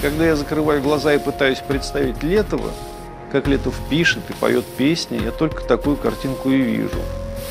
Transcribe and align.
Когда 0.00 0.26
я 0.26 0.36
закрываю 0.36 0.80
глаза 0.80 1.14
и 1.14 1.18
пытаюсь 1.18 1.58
представить 1.58 2.22
Летова, 2.22 2.70
как 3.32 3.48
Летов 3.48 3.74
пишет 3.90 4.22
и 4.30 4.32
поет 4.32 4.64
песни, 4.64 5.20
я 5.22 5.32
только 5.32 5.64
такую 5.64 5.96
картинку 5.96 6.50
и 6.50 6.56
вижу. 6.56 7.00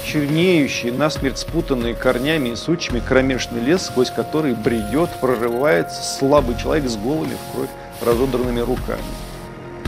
Чернеющий, 0.05 0.91
насмерть 0.91 1.39
спутанные 1.39 1.93
корнями 1.93 2.49
и 2.49 2.55
сучьями 2.55 3.01
кромешный 3.05 3.59
лес, 3.59 3.87
сквозь 3.87 4.11
который 4.11 4.53
бредет, 4.53 5.09
прорывается 5.19 6.01
слабый 6.01 6.55
человек 6.57 6.89
с 6.89 6.95
голыми 6.95 7.33
в 7.33 7.53
кровь 7.53 7.69
разодранными 8.01 8.61
руками. 8.61 9.01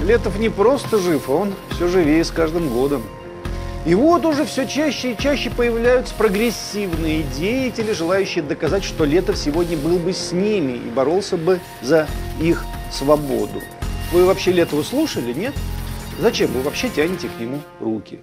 Летов 0.04 0.38
не 0.38 0.50
просто 0.50 0.98
жив, 0.98 1.30
а 1.30 1.34
он 1.34 1.54
все 1.71 1.88
живее 1.88 2.26
с 2.26 2.32
каждым 2.32 2.68
годом. 2.68 3.04
И 3.86 3.96
вот 3.96 4.25
уже 4.25 4.46
все 4.46 4.68
чаще 4.68 5.14
и 5.14 5.18
чаще 5.18 5.50
появляются 5.50 6.14
прогрессивные 6.16 7.23
деятели, 7.23 7.93
желающие 7.93 8.43
доказать, 8.43 8.84
что 8.84 9.05
Летов 9.05 9.38
сегодня 9.38 9.78
был 9.78 9.98
бы 10.00 10.14
с 10.14 10.32
ними 10.32 10.73
и 10.73 10.89
боролся 10.89 11.38
бы 11.38 11.59
за 11.82 12.07
их 12.42 12.65
свободу. 12.92 13.61
Вы 14.11 14.25
вообще 14.25 14.51
Летова 14.51 14.84
слушали, 14.84 15.34
нет? 15.34 15.54
Зачем 16.20 16.51
вы 16.51 16.61
вообще 16.61 16.89
тянете 16.89 17.29
к 17.29 17.39
нему 17.39 17.61
руки? 17.79 18.20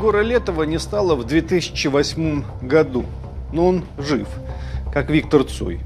Егора 0.00 0.22
Летова 0.22 0.62
не 0.62 0.78
стало 0.78 1.14
в 1.14 1.24
2008 1.24 2.44
году, 2.62 3.04
но 3.52 3.66
он 3.66 3.84
жив, 3.98 4.28
как 4.94 5.10
Виктор 5.10 5.44
Цой. 5.44 5.80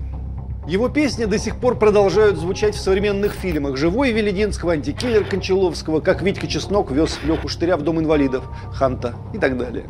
Его 0.68 0.88
песни 0.88 1.24
до 1.24 1.36
сих 1.36 1.56
пор 1.56 1.76
продолжают 1.76 2.38
звучать 2.38 2.76
в 2.76 2.80
современных 2.80 3.32
фильмах. 3.32 3.76
«Живой» 3.76 4.12
Велединского, 4.12 4.74
«Антикиллер» 4.74 5.24
Кончаловского, 5.24 5.98
как 5.98 6.22
Витька 6.22 6.46
Чеснок 6.46 6.92
вез 6.92 7.18
Леху 7.24 7.48
Штыря 7.48 7.76
в 7.76 7.82
Дом 7.82 7.98
инвалидов, 7.98 8.44
Ханта 8.72 9.16
и 9.32 9.38
так 9.38 9.58
далее. 9.58 9.86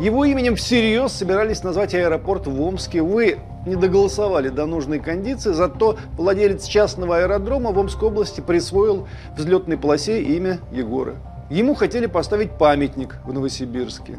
Его 0.00 0.24
именем 0.24 0.56
всерьез 0.56 1.12
собирались 1.12 1.62
назвать 1.62 1.94
аэропорт 1.94 2.46
в 2.46 2.58
Омске. 2.62 3.02
Вы 3.02 3.36
не 3.66 3.76
доголосовали 3.76 4.48
до 4.48 4.64
нужной 4.64 5.00
кондиции, 5.00 5.52
зато 5.52 5.98
владелец 6.16 6.64
частного 6.64 7.18
аэродрома 7.18 7.72
в 7.72 7.78
Омской 7.78 8.08
области 8.08 8.40
присвоил 8.40 9.06
взлетной 9.36 9.76
полосе 9.76 10.22
имя 10.22 10.60
Егора. 10.72 11.16
Ему 11.48 11.74
хотели 11.74 12.06
поставить 12.06 12.52
памятник 12.58 13.18
в 13.24 13.32
Новосибирске. 13.32 14.18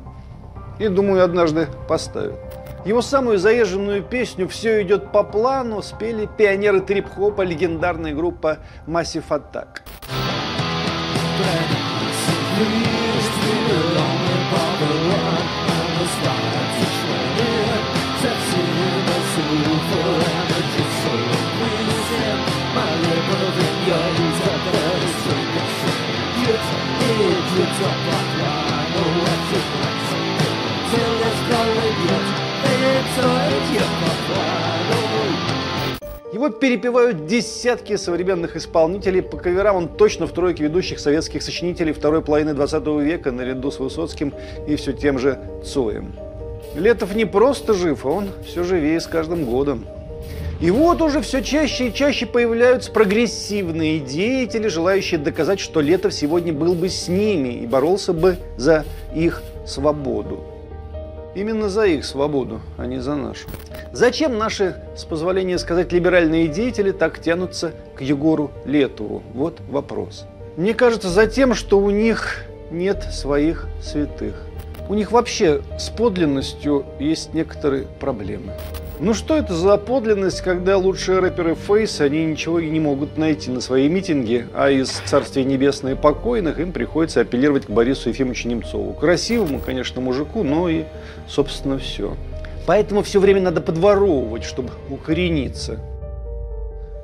И, 0.80 0.88
думаю, 0.88 1.24
однажды 1.24 1.68
поставят. 1.88 2.36
Его 2.86 3.02
самую 3.02 3.38
заезженную 3.38 4.02
песню 4.02 4.48
«Все 4.48 4.82
идет 4.82 5.12
по 5.12 5.24
плану» 5.24 5.82
спели 5.82 6.30
пионеры 6.38 6.80
трип-хопа, 6.80 7.42
легендарная 7.42 8.14
группа 8.14 8.60
Massive 8.86 9.26
Attack. 9.30 9.82
Его 36.34 36.50
перепевают 36.50 37.26
десятки 37.26 37.96
современных 37.96 38.56
исполнителей. 38.56 39.22
По 39.22 39.38
каверам 39.38 39.76
он 39.76 39.88
точно 39.88 40.28
в 40.28 40.32
тройке 40.32 40.64
ведущих 40.64 41.00
советских 41.00 41.42
сочинителей 41.42 41.94
второй 41.94 42.22
половины 42.22 42.54
20 42.54 42.86
века, 43.02 43.32
наряду 43.32 43.72
с 43.72 43.80
Высоцким 43.80 44.34
и 44.68 44.76
все 44.76 44.94
тем 44.94 45.20
же 45.20 45.40
Цоем. 45.66 46.16
Летов 46.76 47.16
не 47.16 47.26
просто 47.26 47.74
жив, 47.74 48.06
а 48.06 48.10
он 48.10 48.30
все 48.46 48.64
живее 48.64 49.00
с 49.00 49.08
каждым 49.08 49.46
годом. 49.46 49.86
И 50.60 50.72
вот 50.72 51.02
уже 51.02 51.22
все 51.22 51.44
чаще 51.44 51.90
и 51.90 51.94
чаще 51.94 52.26
появляются 52.26 52.92
прогрессивные 52.92 54.00
деятели, 54.00 54.68
желающие 54.68 55.20
доказать, 55.20 55.60
что 55.60 55.82
Летов 55.82 56.14
сегодня 56.14 56.52
был 56.52 56.74
бы 56.74 56.90
с 56.90 57.08
ними 57.08 57.50
и 57.50 57.68
боролся 57.68 58.12
бы 58.12 58.38
за 58.58 58.84
их 59.14 59.44
свободу. 59.68 60.44
Именно 61.36 61.70
за 61.70 61.86
их 61.86 62.04
свободу, 62.04 62.62
а 62.78 62.88
не 62.88 63.00
за 63.00 63.16
нашу. 63.16 63.48
Зачем 63.92 64.40
наши, 64.40 64.82
с 64.96 65.04
позволения 65.04 65.60
сказать, 65.60 65.92
либеральные 65.92 66.48
деятели 66.48 66.92
так 66.92 67.22
тянутся 67.22 67.74
к 67.96 68.02
Егору 68.02 68.50
Летову? 68.66 69.22
Вот 69.36 69.60
вопрос. 69.70 70.26
Мне 70.56 70.74
кажется, 70.74 71.10
за 71.10 71.28
тем, 71.28 71.54
что 71.54 71.78
у 71.78 71.92
них 71.92 72.46
нет 72.72 73.04
своих 73.12 73.68
святых. 73.84 74.42
У 74.90 74.96
них 74.96 75.12
вообще 75.12 75.62
с 75.78 75.90
подлинностью 75.90 76.86
есть 76.98 77.36
некоторые 77.36 77.84
проблемы. 78.00 78.54
Ну 79.00 79.14
что 79.14 79.38
это 79.38 79.54
за 79.54 79.78
подлинность, 79.78 80.42
когда 80.42 80.76
лучшие 80.76 81.20
рэперы 81.20 81.54
Фейс, 81.54 82.02
они 82.02 82.26
ничего 82.26 82.58
и 82.58 82.68
не 82.68 82.80
могут 82.80 83.16
найти 83.16 83.52
на 83.52 83.62
свои 83.62 83.88
митинги, 83.88 84.48
а 84.56 84.72
из 84.72 84.90
Царствия 84.90 85.44
Небесное 85.44 85.96
покойных 85.96 86.60
им 86.60 86.72
приходится 86.72 87.22
апеллировать 87.22 87.68
к 87.68 87.70
Борису 87.70 88.10
Ефимовичу 88.10 88.48
Немцову. 88.48 88.94
Красивому, 88.94 89.60
конечно, 89.60 90.02
мужику, 90.02 90.42
но 90.42 90.68
и, 90.68 90.86
собственно, 91.28 91.78
все. 91.78 92.18
Поэтому 92.66 93.04
все 93.04 93.20
время 93.20 93.42
надо 93.42 93.62
подворовывать, 93.62 94.44
чтобы 94.44 94.72
укорениться. 94.90 95.80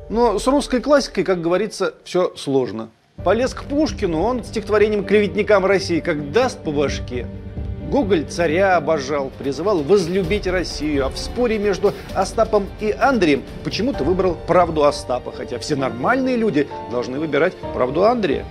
Но 0.10 0.40
с 0.40 0.48
русской 0.48 0.82
классикой, 0.82 1.24
как 1.24 1.42
говорится, 1.42 1.94
все 2.04 2.34
сложно. 2.36 2.90
Полез 3.24 3.54
к 3.54 3.66
Пушкину, 3.66 4.20
он 4.20 4.44
стихотворением 4.44 5.06
клеветникам 5.06 5.64
России 5.64 6.00
как 6.00 6.32
даст 6.32 6.58
по 6.64 6.72
башке– 6.72 7.28
Гоголь 7.94 8.26
царя 8.26 8.76
обожал, 8.76 9.32
призывал 9.38 9.84
возлюбить 9.84 10.48
Россию, 10.48 11.06
а 11.06 11.10
в 11.10 11.18
споре 11.20 11.60
между 11.60 11.94
Остапом 12.16 12.68
и 12.80 12.92
Андреем 12.92 13.44
почему-то 13.64 14.04
выбрал 14.04 14.36
правду 14.48 14.84
Остапа, 14.86 15.32
хотя 15.32 15.60
все 15.60 15.76
нормальные 15.76 16.36
люди 16.36 16.68
должны 16.90 17.20
выбирать 17.20 17.54
правду 17.76 18.06
Андрея. 18.06 18.48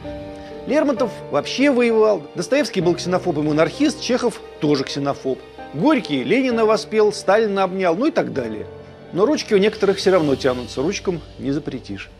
Лермонтов 0.68 1.10
вообще 1.32 1.72
воевал, 1.72 2.22
Достоевский 2.36 2.82
был 2.82 2.94
ксенофоб 2.94 3.36
и 3.38 3.40
монархист, 3.40 4.00
Чехов 4.00 4.40
тоже 4.60 4.84
ксенофоб. 4.84 5.40
Горький 5.74 6.22
Ленина 6.22 6.64
воспел, 6.64 7.12
Сталина 7.12 7.64
обнял, 7.64 7.96
ну 7.96 8.06
и 8.06 8.10
так 8.12 8.32
далее. 8.32 8.68
Но 9.12 9.26
ручки 9.26 9.54
у 9.54 9.58
некоторых 9.58 9.96
все 9.96 10.12
равно 10.12 10.36
тянутся, 10.36 10.82
ручкам 10.82 11.20
не 11.40 11.50
запретишь. 11.50 12.10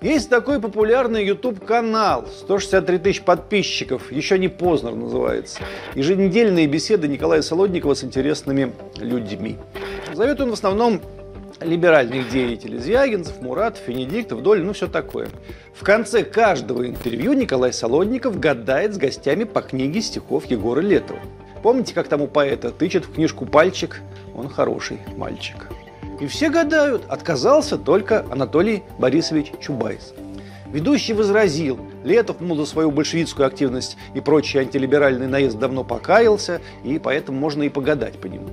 Есть 0.00 0.30
такой 0.30 0.60
популярный 0.60 1.26
YouTube-канал, 1.26 2.28
163 2.28 2.98
тысяч 2.98 3.22
подписчиков, 3.22 4.12
еще 4.12 4.38
не 4.38 4.46
Познер 4.46 4.94
называется. 4.94 5.58
Еженедельные 5.96 6.68
беседы 6.68 7.08
Николая 7.08 7.42
Солодникова 7.42 7.94
с 7.94 8.04
интересными 8.04 8.72
людьми. 8.98 9.56
Зовет 10.14 10.40
он 10.40 10.50
в 10.50 10.52
основном 10.52 11.00
либеральных 11.60 12.30
деятелей. 12.30 12.78
Звягинцев, 12.78 13.40
Муратов, 13.40 13.88
Венедиктов, 13.88 14.40
Доль, 14.40 14.62
ну 14.62 14.72
все 14.72 14.86
такое. 14.86 15.30
В 15.74 15.82
конце 15.82 16.22
каждого 16.22 16.86
интервью 16.86 17.32
Николай 17.32 17.72
Солодников 17.72 18.38
гадает 18.38 18.94
с 18.94 18.98
гостями 18.98 19.42
по 19.42 19.62
книге 19.62 20.00
стихов 20.00 20.46
Егора 20.46 20.80
Летова. 20.80 21.18
Помните, 21.64 21.92
как 21.92 22.06
тому 22.06 22.28
поэта 22.28 22.70
тычет 22.70 23.04
в 23.04 23.14
книжку 23.14 23.46
пальчик? 23.46 24.00
Он 24.36 24.48
хороший 24.48 25.00
мальчик. 25.16 25.66
И 26.20 26.26
все 26.26 26.50
гадают, 26.50 27.04
отказался 27.08 27.78
только 27.78 28.26
Анатолий 28.30 28.82
Борисович 28.98 29.52
Чубайс. 29.60 30.14
Ведущий 30.72 31.14
возразил, 31.14 31.78
Летов, 32.04 32.40
мол, 32.40 32.56
за 32.56 32.66
свою 32.66 32.90
большевистскую 32.90 33.46
активность 33.46 33.96
и 34.14 34.20
прочий 34.20 34.58
антилиберальный 34.58 35.26
наезд 35.26 35.58
давно 35.58 35.84
покаялся, 35.84 36.60
и 36.84 36.98
поэтому 36.98 37.38
можно 37.38 37.62
и 37.62 37.68
погадать 37.68 38.20
по 38.20 38.26
нему. 38.26 38.48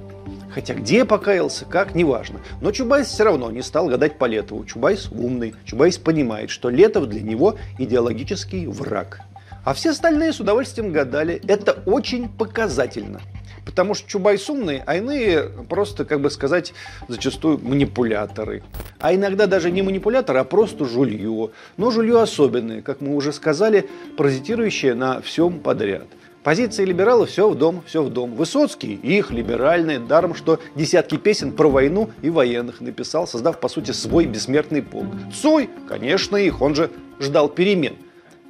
Хотя 0.54 0.74
где 0.74 1.04
покаялся, 1.04 1.66
как, 1.66 1.96
неважно. 1.96 2.40
Но 2.62 2.72
Чубайс 2.72 3.08
все 3.08 3.26
равно 3.26 3.52
не 3.52 3.62
стал 3.62 3.88
гадать 3.88 4.18
по 4.18 4.24
Летову. 4.24 4.64
Чубайс 4.64 5.10
умный. 5.12 5.54
Чубайс 5.66 5.98
понимает, 5.98 6.50
что 6.50 6.70
Летов 6.70 7.08
для 7.08 7.22
него 7.22 7.56
идеологический 7.78 8.66
враг. 8.68 9.20
А 9.66 9.74
все 9.74 9.90
остальные 9.90 10.32
с 10.32 10.40
удовольствием 10.40 10.94
гадали. 10.94 11.42
Это 11.46 11.74
очень 11.86 12.30
показательно. 12.30 13.20
Потому 13.66 13.96
что 13.96 14.08
Чубайс 14.08 14.48
умный, 14.50 14.84
а 14.86 14.98
иные 14.98 15.50
просто, 15.68 16.06
как 16.06 16.22
бы 16.22 16.30
сказать, 16.30 16.74
зачастую 17.08 17.60
манипуляторы. 17.62 18.64
А 19.00 19.14
иногда 19.14 19.48
даже 19.48 19.72
не 19.72 19.82
манипуляторы, 19.82 20.40
а 20.40 20.44
просто 20.44 20.86
жулье. 20.86 21.50
Но 21.78 21.92
жулье 21.92 22.22
особенное, 22.22 22.82
как 22.82 23.02
мы 23.02 23.16
уже 23.16 23.34
сказали, 23.34 23.90
паразитирующее 24.18 24.94
на 24.94 25.20
всем 25.22 25.60
подряд. 25.60 26.06
Позиции 26.44 26.86
либералов 26.86 27.32
все 27.32 27.50
в 27.50 27.56
дом, 27.56 27.82
все 27.88 28.04
в 28.04 28.12
дом. 28.12 28.36
Высоцкий 28.36 28.94
их 28.94 29.32
либеральный, 29.32 29.98
даром 29.98 30.36
что 30.36 30.60
десятки 30.76 31.18
песен 31.18 31.52
про 31.52 31.68
войну 31.68 32.12
и 32.22 32.30
военных 32.30 32.82
написал, 32.82 33.26
создав 33.26 33.60
по 33.60 33.68
сути 33.68 33.90
свой 33.90 34.28
бессмертный 34.28 34.84
полк. 34.84 35.08
Цой, 35.34 35.72
конечно, 35.90 36.38
их, 36.38 36.62
он 36.62 36.76
же 36.76 36.92
ждал 37.20 37.50
перемен. 37.50 37.96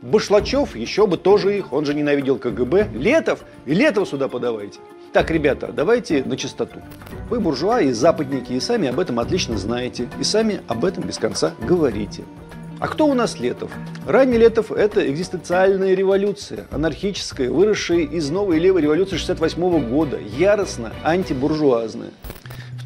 Башлачев 0.02 0.76
еще 0.76 1.08
бы 1.08 1.18
тоже 1.18 1.58
их, 1.58 1.72
он 1.72 1.86
же 1.86 1.94
ненавидел 1.94 2.38
КГБ. 2.38 2.90
Летов 2.94 3.46
и 3.66 3.74
Летова 3.74 4.06
сюда 4.06 4.28
подавайте. 4.28 4.80
Так, 5.16 5.32
ребята, 5.32 5.72
давайте 5.72 6.26
на 6.26 6.36
чистоту. 6.36 6.82
Вы 7.30 7.40
буржуа 7.40 7.80
и 7.80 7.94
западники, 7.94 8.52
и 8.52 8.60
сами 8.60 8.90
об 8.90 9.00
этом 9.00 9.22
отлично 9.22 9.58
знаете, 9.58 10.10
и 10.20 10.26
сами 10.26 10.60
об 10.68 10.84
этом 10.84 11.06
без 11.06 11.18
конца 11.20 11.54
говорите. 11.62 12.24
А 12.82 12.90
кто 12.90 13.08
у 13.08 13.14
нас 13.14 13.40
Летов? 13.40 13.72
Ранний 14.06 14.38
Летов– 14.38 14.72
это 14.74 15.10
экзистенциальная 15.10 15.94
революция, 15.94 16.66
анархическая, 16.70 17.50
выросшая 17.50 18.00
из 18.00 18.30
новой 18.30 18.60
левой 18.60 18.82
революции 18.82 19.16
68 19.16 19.90
года, 19.90 20.20
яростно 20.38 20.92
антибуржуазная. 21.06 22.12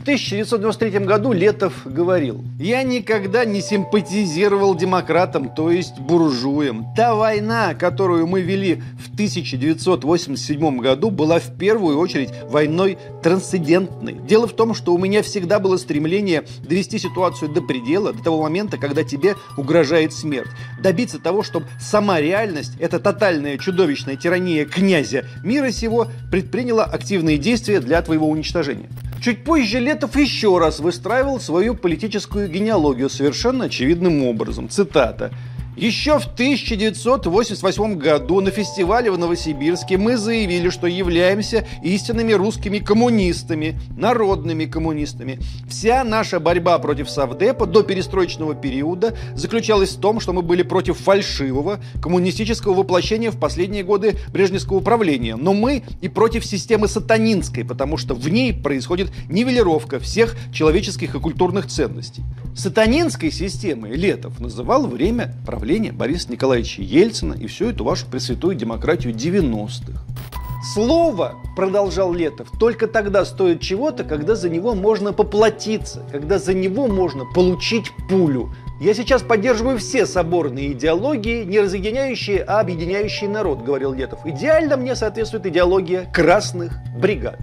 В 0.09 0.11
1993 0.11 1.05
году 1.05 1.33
Летов 1.33 1.81
говорил, 1.85 2.43
«Я 2.57 2.81
никогда 2.81 3.45
не 3.45 3.61
симпатизировал 3.61 4.73
демократам, 4.73 5.53
то 5.53 5.69
есть 5.69 5.99
буржуям. 5.99 6.87
Та 6.95 7.13
война, 7.13 7.75
которую 7.75 8.25
мы 8.25 8.41
вели 8.41 8.81
в 8.97 9.13
1987 9.13 10.79
году, 10.79 11.11
была 11.11 11.37
в 11.37 11.55
первую 11.59 11.99
очередь 11.99 12.31
войной 12.49 12.97
трансцендентной. 13.21 14.13
Дело 14.13 14.47
в 14.47 14.53
том, 14.53 14.73
что 14.73 14.95
у 14.95 14.97
меня 14.97 15.21
всегда 15.21 15.59
было 15.59 15.77
стремление 15.77 16.43
довести 16.67 16.97
ситуацию 16.97 17.51
до 17.51 17.61
предела, 17.61 18.11
до 18.11 18.23
того 18.23 18.41
момента, 18.41 18.77
когда 18.77 19.03
тебе 19.03 19.35
угрожает 19.57 20.11
смерть. 20.11 20.49
Добиться 20.81 21.19
того, 21.19 21.43
чтобы 21.43 21.67
сама 21.79 22.19
реальность, 22.19 22.71
эта 22.79 22.99
тотальная 22.99 23.59
чудовищная 23.59 24.15
тирания 24.15 24.65
князя 24.65 25.25
мира 25.43 25.69
сего, 25.69 26.07
предприняла 26.31 26.83
активные 26.83 27.37
действия 27.37 27.79
для 27.79 28.01
твоего 28.01 28.27
уничтожения». 28.27 28.89
Чуть 29.21 29.43
позже 29.43 29.79
Летов 29.79 30.15
еще 30.15 30.57
раз 30.59 30.79
выстраивал 30.79 31.39
свою 31.39 31.75
политическую 31.75 32.47
генеалогию 32.49 33.09
совершенно 33.09 33.65
очевидным 33.65 34.23
образом. 34.23 34.69
Цитата. 34.69 35.31
Еще 35.79 36.19
в 36.19 36.25
1988 36.25 37.95
году 37.95 38.41
на 38.41 38.51
фестивале 38.51 39.09
в 39.11 39.17
Новосибирске 39.17 39.97
мы 39.97 40.17
заявили, 40.17 40.67
что 40.67 40.87
являемся 40.87 41.65
истинными 41.81 42.33
русскими 42.33 42.79
коммунистами, 42.79 43.79
народными 43.95 44.65
коммунистами. 44.65 45.39
Вся 45.69 46.03
наша 46.03 46.41
борьба 46.41 46.77
против 46.79 47.09
Совдепа 47.09 47.65
до 47.65 47.83
перестроечного 47.83 48.55
периода 48.55 49.15
заключалась 49.35 49.91
в 49.91 50.01
том, 50.01 50.19
что 50.19 50.33
мы 50.33 50.41
были 50.41 50.63
против 50.63 50.97
фальшивого 50.97 51.79
коммунистического 52.01 52.73
воплощения 52.73 53.31
в 53.31 53.39
последние 53.39 53.85
годы 53.85 54.17
брежневского 54.33 54.79
управления. 54.79 55.37
Но 55.37 55.53
мы 55.53 55.83
и 56.01 56.09
против 56.09 56.45
системы 56.45 56.89
сатанинской, 56.89 57.63
потому 57.63 57.95
что 57.95 58.15
в 58.15 58.27
ней 58.27 58.53
происходит 58.53 59.13
нивелировка 59.29 60.01
всех 60.01 60.35
человеческих 60.51 61.15
и 61.15 61.19
культурных 61.19 61.67
ценностей. 61.67 62.23
Сатанинской 62.53 63.31
системой 63.31 63.95
Летов 63.95 64.41
называл 64.41 64.85
время 64.85 65.33
правления 65.45 65.68
правления 65.69 65.91
Бориса 65.91 66.31
Николаевича 66.31 66.81
Ельцина 66.81 67.35
и 67.35 67.45
всю 67.45 67.69
эту 67.69 67.83
вашу 67.83 68.07
пресвятую 68.07 68.55
демократию 68.55 69.13
90-х. 69.13 70.01
Слово, 70.73 71.35
продолжал 71.55 72.11
Летов, 72.11 72.47
только 72.59 72.87
тогда 72.87 73.23
стоит 73.23 73.61
чего-то, 73.61 74.03
когда 74.03 74.33
за 74.33 74.49
него 74.49 74.73
можно 74.73 75.13
поплатиться, 75.13 76.01
когда 76.11 76.39
за 76.39 76.55
него 76.55 76.87
можно 76.87 77.23
получить 77.23 77.91
пулю. 78.09 78.49
Я 78.81 78.95
сейчас 78.95 79.21
поддерживаю 79.21 79.77
все 79.77 80.07
соборные 80.07 80.71
идеологии, 80.71 81.43
не 81.43 81.59
разъединяющие, 81.59 82.41
а 82.41 82.61
объединяющие 82.61 83.29
народ, 83.29 83.61
говорил 83.61 83.93
Летов. 83.93 84.25
Идеально 84.25 84.75
мне 84.75 84.95
соответствует 84.95 85.45
идеология 85.45 86.09
красных 86.11 86.79
бригад. 86.97 87.37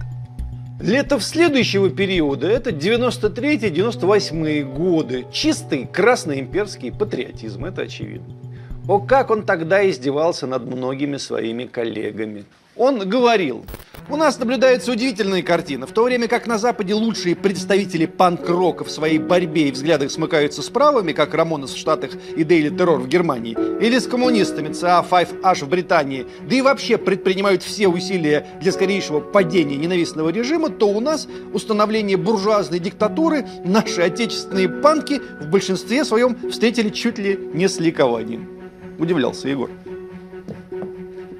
Лето 0.79 1.17
следующего 1.19 1.89
периода– 1.89 2.47
это 2.49 2.69
93-98 2.69 4.63
годы. 4.63 5.25
Чистый 5.31 5.87
красноимперский 5.87 6.91
патриотизм, 6.91 7.65
это 7.65 7.81
очевидно. 7.83 8.35
О, 8.87 8.99
как 8.99 9.31
он 9.31 9.43
тогда 9.43 9.89
издевался 9.89 10.45
над 10.45 10.65
многими 10.65 11.17
своими 11.17 11.65
коллегами. 11.65 12.45
Он 12.77 13.09
говорил, 13.09 13.65
у 14.09 14.15
нас 14.15 14.37
наблюдается 14.37 14.91
удивительная 14.91 15.41
картина. 15.41 15.87
В 15.87 15.91
то 15.91 16.03
время 16.03 16.27
как 16.27 16.45
на 16.45 16.59
Западе 16.59 16.93
лучшие 16.93 17.35
представители 17.35 18.05
панк-рока 18.05 18.83
в 18.83 18.91
своей 18.91 19.17
борьбе 19.17 19.69
и 19.69 19.71
взглядах 19.71 20.11
смыкаются 20.11 20.61
с 20.61 20.69
правыми, 20.69 21.11
как 21.11 21.33
Рамонес 21.33 21.71
в 21.71 21.77
Штатах 21.77 22.11
и 22.35 22.43
Дейли 22.43 22.69
Террор 22.69 22.99
в 22.99 23.07
Германии, 23.07 23.57
или 23.81 23.97
с 23.97 24.05
коммунистами 24.05 24.71
ЦА-5H 24.71 25.65
в 25.65 25.69
Британии, 25.69 26.27
да 26.47 26.55
и 26.55 26.61
вообще 26.61 26.97
предпринимают 26.97 27.63
все 27.63 27.87
усилия 27.87 28.45
для 28.61 28.71
скорейшего 28.71 29.19
падения 29.21 29.75
ненавистного 29.75 30.29
режима, 30.29 30.69
то 30.69 30.87
у 30.87 30.99
нас 30.99 31.27
установление 31.53 32.15
буржуазной 32.15 32.79
диктатуры 32.79 33.45
наши 33.65 34.01
отечественные 34.01 34.69
панки 34.69 35.19
в 35.41 35.49
большинстве 35.49 36.05
своем 36.05 36.37
встретили 36.49 36.89
чуть 36.89 37.17
ли 37.17 37.37
не 37.53 37.67
с 37.67 37.79
ликованием. 37.79 38.47
Удивлялся 38.99 39.49
Егор. 39.49 39.69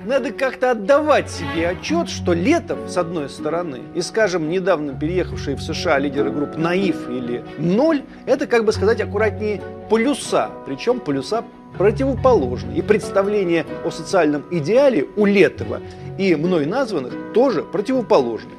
Надо 0.08 0.32
как-то 0.32 0.72
отдавать 0.72 1.30
себе 1.30 1.68
отчет, 1.68 2.08
что 2.08 2.32
Летов, 2.32 2.80
с 2.88 2.96
одной 2.96 3.28
стороны, 3.28 3.82
и, 3.94 4.00
скажем, 4.00 4.50
недавно 4.50 4.98
переехавшие 4.98 5.58
в 5.58 5.62
США 5.62 6.00
лидеры 6.00 6.32
групп 6.32 6.56
«Наив» 6.56 7.10
или 7.10 7.44
«Ноль», 7.58 8.04
это, 8.26 8.48
как 8.48 8.64
бы 8.64 8.72
сказать 8.72 9.02
аккуратнее, 9.02 9.62
полюса, 9.90 10.50
причем 10.66 11.02
полюса 11.02 11.44
противоположные. 11.78 12.78
И 12.78 12.82
представление 12.82 13.66
о 13.84 13.92
социальном 13.92 14.46
идеале 14.50 15.08
у 15.18 15.26
Летова 15.26 15.82
и 16.18 16.36
мной 16.36 16.66
названных 16.66 17.14
тоже 17.34 17.64
противоположны. 17.64 18.52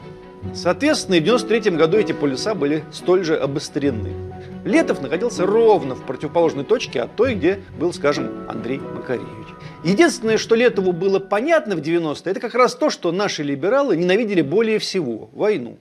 Соответственно, 0.54 1.16
в 1.16 1.20
1993 1.20 1.76
году 1.76 1.96
эти 1.96 2.12
полюса 2.12 2.54
были 2.54 2.84
столь 2.92 3.24
же 3.24 3.36
обострены. 3.36 4.10
Летов 4.64 5.00
находился 5.00 5.46
ровно 5.46 5.94
в 5.94 6.02
противоположной 6.02 6.64
точке 6.64 7.00
от 7.02 7.16
той, 7.16 7.34
где 7.34 7.60
был, 7.78 7.92
скажем, 7.92 8.46
Андрей 8.48 8.78
Макаревич. 8.78 9.48
Единственное, 9.84 10.38
что 10.38 10.54
Летову 10.54 10.92
было 10.92 11.18
понятно 11.18 11.76
в 11.76 11.80
90-е, 11.80 12.30
это 12.30 12.40
как 12.40 12.54
раз 12.54 12.74
то, 12.74 12.90
что 12.90 13.12
наши 13.12 13.42
либералы 13.42 13.96
ненавидели 13.96 14.42
более 14.42 14.78
всего– 14.78 15.30
войну. 15.32 15.78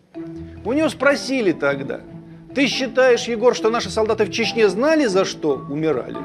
У 0.64 0.74
него 0.74 0.90
спросили 0.90 1.52
тогда, 1.52 2.02
ты 2.54 2.68
считаешь, 2.68 3.28
Егор, 3.28 3.56
что 3.56 3.70
наши 3.70 3.90
солдаты 3.90 4.26
в 4.26 4.32
Чечне 4.32 4.70
знали, 4.70 5.06
за 5.06 5.26
что 5.26 5.64
умирали? 5.70 6.18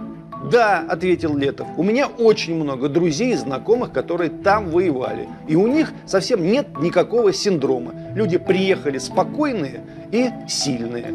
Да, 0.51 0.85
ответил 0.89 1.37
Летов, 1.37 1.69
у 1.77 1.83
меня 1.83 2.09
очень 2.09 2.57
много 2.57 2.89
друзей 2.89 3.33
и 3.33 3.37
знакомых, 3.37 3.93
которые 3.93 4.31
там 4.31 4.71
воевали. 4.71 5.29
И 5.47 5.55
у 5.55 5.67
них 5.67 5.93
совсем 6.05 6.45
нет 6.45 6.67
никакого 6.81 7.33
синдрома. 7.33 7.93
Люди 8.15 8.39
приехали 8.39 8.99
спокойные 8.99 9.83
и 10.11 10.31
сильные. 10.49 11.15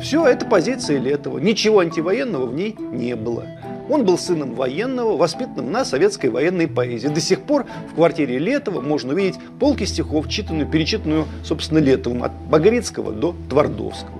Все, 0.00 0.26
это 0.26 0.46
позиция 0.46 0.98
Летова. 0.98 1.38
Ничего 1.38 1.80
антивоенного 1.80 2.46
в 2.46 2.54
ней 2.54 2.74
не 2.78 3.14
было. 3.14 3.44
Он 3.88 4.04
был 4.04 4.16
сыном 4.16 4.54
военного, 4.54 5.16
воспитанным 5.16 5.70
на 5.70 5.84
советской 5.84 6.30
военной 6.30 6.66
поэзии. 6.66 7.08
До 7.08 7.20
сих 7.20 7.42
пор 7.42 7.66
в 7.90 7.94
квартире 7.94 8.38
Летова 8.38 8.80
можно 8.80 9.12
увидеть 9.12 9.38
полки 9.60 9.84
стихов, 9.84 10.28
читанную, 10.28 10.66
перечитанную, 10.66 11.26
собственно, 11.44 11.78
Летовым 11.78 12.22
от 12.22 12.32
Багрицкого 12.48 13.12
до 13.12 13.34
Твардовского. 13.50 14.18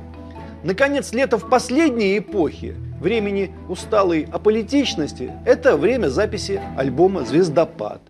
Наконец, 0.62 1.12
лето 1.12 1.38
в 1.38 1.49
последней 1.49 2.18
эпохе, 2.18 2.76
времени 3.02 3.52
усталой 3.68 4.26
аполитичности, 4.32 5.32
это 5.44 5.76
время 5.76 6.09
записи 6.09 6.62
альбома 6.76 7.25
«Звездопад». 7.25 8.00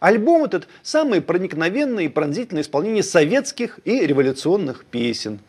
Альбом 0.00 0.44
этот– 0.44 0.66
самое 0.82 1.20
проникновенное 1.20 2.04
и 2.04 2.08
пронзительное 2.08 2.62
исполнение 2.62 3.02
советских 3.02 3.80
и 3.84 4.06
революционных 4.06 4.86
песен. 4.86 5.40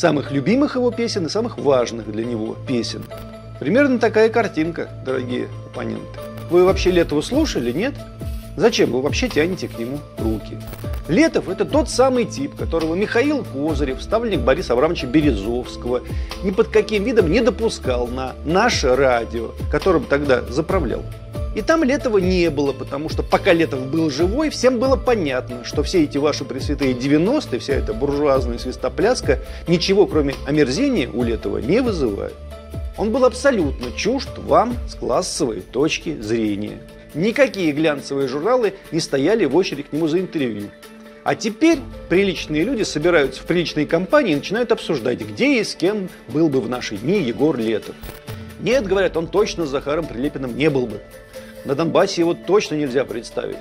Самых 0.00 0.30
любимых 0.30 0.76
его 0.76 0.90
песен 0.90 1.26
и 1.26 1.28
самых 1.28 1.58
важных 1.58 2.10
для 2.10 2.24
него 2.24 2.56
песен. 2.66 3.04
Примерно 3.60 3.98
такая 3.98 4.30
картинка, 4.30 4.88
дорогие 5.04 5.48
оппоненты. 5.66 6.18
Вы 6.50 6.64
вообще 6.64 6.90
Летова 6.90 7.20
слушали, 7.20 7.70
нет? 7.70 7.94
Зачем 8.56 8.92
вы 8.92 9.02
вообще 9.02 9.28
тянете 9.28 9.68
к 9.68 9.78
нему 9.78 9.98
руки? 10.18 10.58
Летов– 11.06 11.48
это 11.50 11.66
тот 11.66 11.90
самый 11.90 12.24
тип, 12.24 12.56
которого 12.56 12.94
Михаил 12.94 13.44
Козырев, 13.44 14.02
ставленник 14.02 14.40
Бориса 14.40 14.72
Абрамовича 14.72 15.06
Березовского, 15.06 16.00
ни 16.42 16.50
под 16.50 16.68
каким 16.68 17.04
видом 17.04 17.30
не 17.30 17.40
допускал 17.42 18.06
на 18.06 18.32
наше 18.44 18.96
радио, 18.96 19.50
которым 19.70 20.04
тогда 20.04 20.40
заправлял. 20.42 21.02
И 21.54 21.62
там 21.62 21.82
Летова 21.82 22.18
не 22.18 22.48
было, 22.48 22.72
потому 22.72 23.08
что 23.08 23.24
пока 23.24 23.52
Летов 23.52 23.86
был 23.86 24.08
живой, 24.08 24.50
всем 24.50 24.78
было 24.78 24.96
понятно, 24.96 25.64
что 25.64 25.82
все 25.82 26.04
эти 26.04 26.16
ваши 26.16 26.44
пресвятые 26.44 26.92
90-е, 26.94 27.58
вся 27.58 27.74
эта 27.74 27.92
буржуазная 27.92 28.58
свистопляска, 28.58 29.40
ничего 29.66 30.06
кроме 30.06 30.36
омерзения 30.46 31.10
у 31.10 31.24
Летова 31.24 31.58
не 31.58 31.82
вызывает. 31.82 32.34
Он 32.96 33.10
был 33.10 33.24
абсолютно 33.24 33.90
чужд 33.96 34.28
вам 34.36 34.76
с 34.88 34.94
классовой 34.94 35.60
точки 35.60 36.20
зрения. 36.20 36.78
Никакие 37.14 37.72
глянцевые 37.72 38.28
журналы 38.28 38.74
не 38.92 39.00
стояли 39.00 39.44
в 39.44 39.56
очередь 39.56 39.88
к 39.88 39.92
нему 39.92 40.06
за 40.06 40.20
интервью. 40.20 40.70
А 41.24 41.34
теперь 41.34 41.78
приличные 42.08 42.62
люди 42.62 42.84
собираются 42.84 43.42
в 43.42 43.44
приличной 43.46 43.86
компании 43.86 44.32
и 44.32 44.36
начинают 44.36 44.70
обсуждать, 44.70 45.20
где 45.20 45.60
и 45.60 45.64
с 45.64 45.74
кем 45.74 46.08
был 46.28 46.48
бы 46.48 46.60
в 46.60 46.68
наши 46.68 46.96
дни 46.96 47.20
Егор 47.20 47.56
Летов. 47.58 47.96
Нет, 48.60 48.86
говорят, 48.86 49.16
он 49.16 49.26
точно 49.26 49.66
с 49.66 49.70
Захаром 49.70 50.06
Прилепиным 50.06 50.56
не 50.56 50.70
был 50.70 50.86
бы. 50.86 51.00
На 51.64 51.74
Донбассе 51.74 52.22
его 52.22 52.34
точно 52.34 52.74
нельзя 52.74 53.04
представить. 53.04 53.58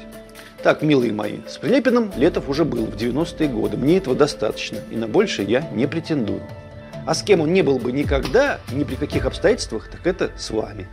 Так, 0.63 0.81
милые 0.81 1.13
мои, 1.13 1.37
с 1.47 1.57
Прилепиным 1.57 2.11
Летов 2.17 2.49
уже 2.49 2.65
был 2.65 2.85
в 2.85 2.95
90-е 2.95 3.47
годы. 3.47 3.77
Мне 3.77 3.97
этого 3.97 4.15
достаточно, 4.15 4.77
и 4.89 4.95
на 4.95 5.07
больше 5.07 5.43
я 5.43 5.61
не 5.73 5.87
претендую. 5.87 6.41
А 7.05 7.13
с 7.13 7.23
кем 7.23 7.41
он 7.41 7.53
не 7.53 7.61
был 7.61 7.79
бы 7.79 7.91
никогда, 7.91 8.59
ни 8.71 8.83
при 8.83 8.95
каких 8.95 9.25
обстоятельствах, 9.25 9.89
так 9.89 10.05
это 10.05 10.31
с 10.37 10.51
вами. 10.51 10.87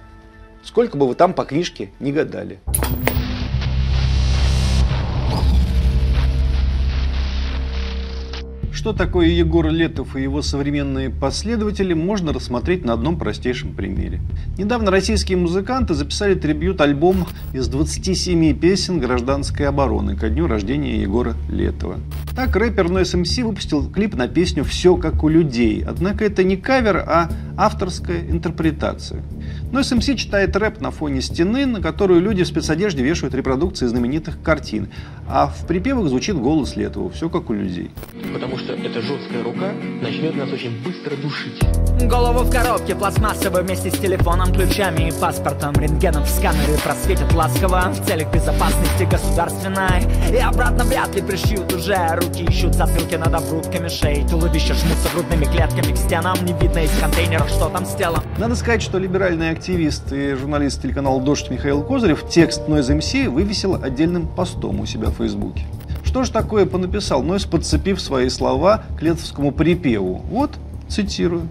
Сколько 0.63 0.97
бы 0.97 1.07
вы 1.07 1.15
там 1.15 1.35
по 1.35 1.45
книжке 1.45 1.91
не 2.01 2.13
гадали. 2.13 2.59
Что 8.77 8.93
такое 8.93 9.29
Егор 9.29 9.71
Летов 9.71 10.17
и 10.17 10.23
его 10.23 10.43
современные 10.43 11.09
последователи, 11.09 11.95
можно 11.95 12.35
рассмотреть 12.35 12.85
на 12.85 12.93
одном 12.93 13.19
простейшем 13.19 13.73
примере. 13.73 14.21
Недавно 14.59 14.91
российские 14.91 15.39
музыканты 15.39 15.95
записали 15.95 16.35
трибют-альбом 16.35 17.27
из 17.55 17.69
27 17.69 18.55
песен 18.61 19.01
гражданской 19.01 19.67
обороны 19.67 20.15
ко 20.15 20.29
дню 20.29 20.47
рождения 20.47 21.01
Егора 21.01 21.35
Летова. 21.49 21.97
Так 22.37 22.55
рэпер 22.55 22.89
Noise 22.89 23.23
MC 23.23 23.45
выпустил 23.45 23.91
клип 23.91 24.15
на 24.15 24.29
песню 24.29 24.63
«Все 24.63 24.97
как 24.97 25.25
у 25.25 25.29
людей». 25.31 25.83
Однако 25.83 26.27
это 26.27 26.45
не 26.45 26.59
кавер, 26.59 26.99
а 26.99 27.31
авторская 27.57 28.21
интерпретация. 28.29 29.23
Noise 29.73 29.99
MC 29.99 30.17
читает 30.17 30.55
рэп 30.55 30.83
на 30.83 30.91
фоне 30.91 31.23
стены, 31.23 31.65
на 31.65 31.81
которую 31.81 32.21
люди 32.21 32.45
в 32.45 32.47
спецодежде 32.47 33.03
вешают 33.03 33.35
репродукции 33.35 33.87
знаменитых 33.87 34.43
картин. 34.43 34.91
А 35.27 35.47
в 35.47 35.67
припевах 35.67 36.09
звучит 36.09 36.37
голос 36.37 36.77
Летова 36.77 37.11
«Все 37.11 37.31
как 37.31 37.49
у 37.49 37.55
людей». 37.55 37.91
Потому 38.35 38.59
что 38.59 38.66
эта 38.73 39.01
жесткая 39.01 39.43
рука 39.43 39.73
начнет 40.01 40.37
нас 40.37 40.51
очень 40.51 40.83
быстро 40.83 41.17
душить. 41.17 41.61
Голову 42.09 42.41
в 42.41 42.51
коробке 42.51 42.95
пластмассовой 42.95 43.63
вместе 43.63 43.91
с 43.91 43.99
телефоном, 43.99 44.53
ключами 44.53 45.09
и 45.09 45.13
паспортом. 45.13 45.73
Рентгеном 45.75 46.25
в 46.25 46.29
сканере 46.29 46.77
просветят 46.83 47.33
ласково. 47.33 47.93
В 47.93 48.07
целях 48.07 48.33
безопасности 48.33 49.05
государственной. 49.05 50.05
И 50.33 50.37
обратно 50.37 50.85
вряд 50.85 51.15
ли 51.15 51.23
пришьют 51.23 51.73
уже. 51.73 51.97
Руки 52.17 52.45
ищут 52.45 52.75
затылки 52.75 53.15
над 53.15 53.33
обрубками 53.35 53.89
шеи. 53.89 54.27
Туловища 54.29 54.75
жмутся 54.75 55.09
грудными 55.15 55.45
клетками 55.45 55.93
к 55.93 55.97
стенам. 55.97 56.37
Не 56.45 56.53
видно 56.53 56.85
из 56.85 56.91
контейнеров, 57.01 57.49
что 57.49 57.69
там 57.69 57.87
с 57.87 57.95
телом. 57.95 58.23
Надо 58.39 58.55
сказать, 58.55 58.83
что 58.83 58.99
либеральный 58.99 59.51
активист 59.51 60.13
и 60.13 60.35
журналист 60.35 60.83
телеканала 60.83 61.21
«Дождь» 61.21 61.51
Михаил 61.51 61.83
Козырев 61.83 62.29
текст 62.29 62.69
Noise 62.69 62.99
MC 62.99 63.29
вывесил 63.29 63.83
отдельным 63.83 64.27
постом 64.27 64.81
у 64.81 64.87
себя 64.87 65.09
в 65.09 65.15
Фейсбуке. 65.15 65.65
Что 66.17 66.25
же 66.25 66.33
такое 66.33 66.65
понаписал 66.65 67.23
Нойс, 67.23 67.45
подцепив 67.45 68.01
свои 68.01 68.31
слова 68.31 68.85
к 68.99 69.03
летовскому 69.03 69.53
припеву? 69.53 70.23
Вот, 70.31 70.51
цитирую. 70.89 71.47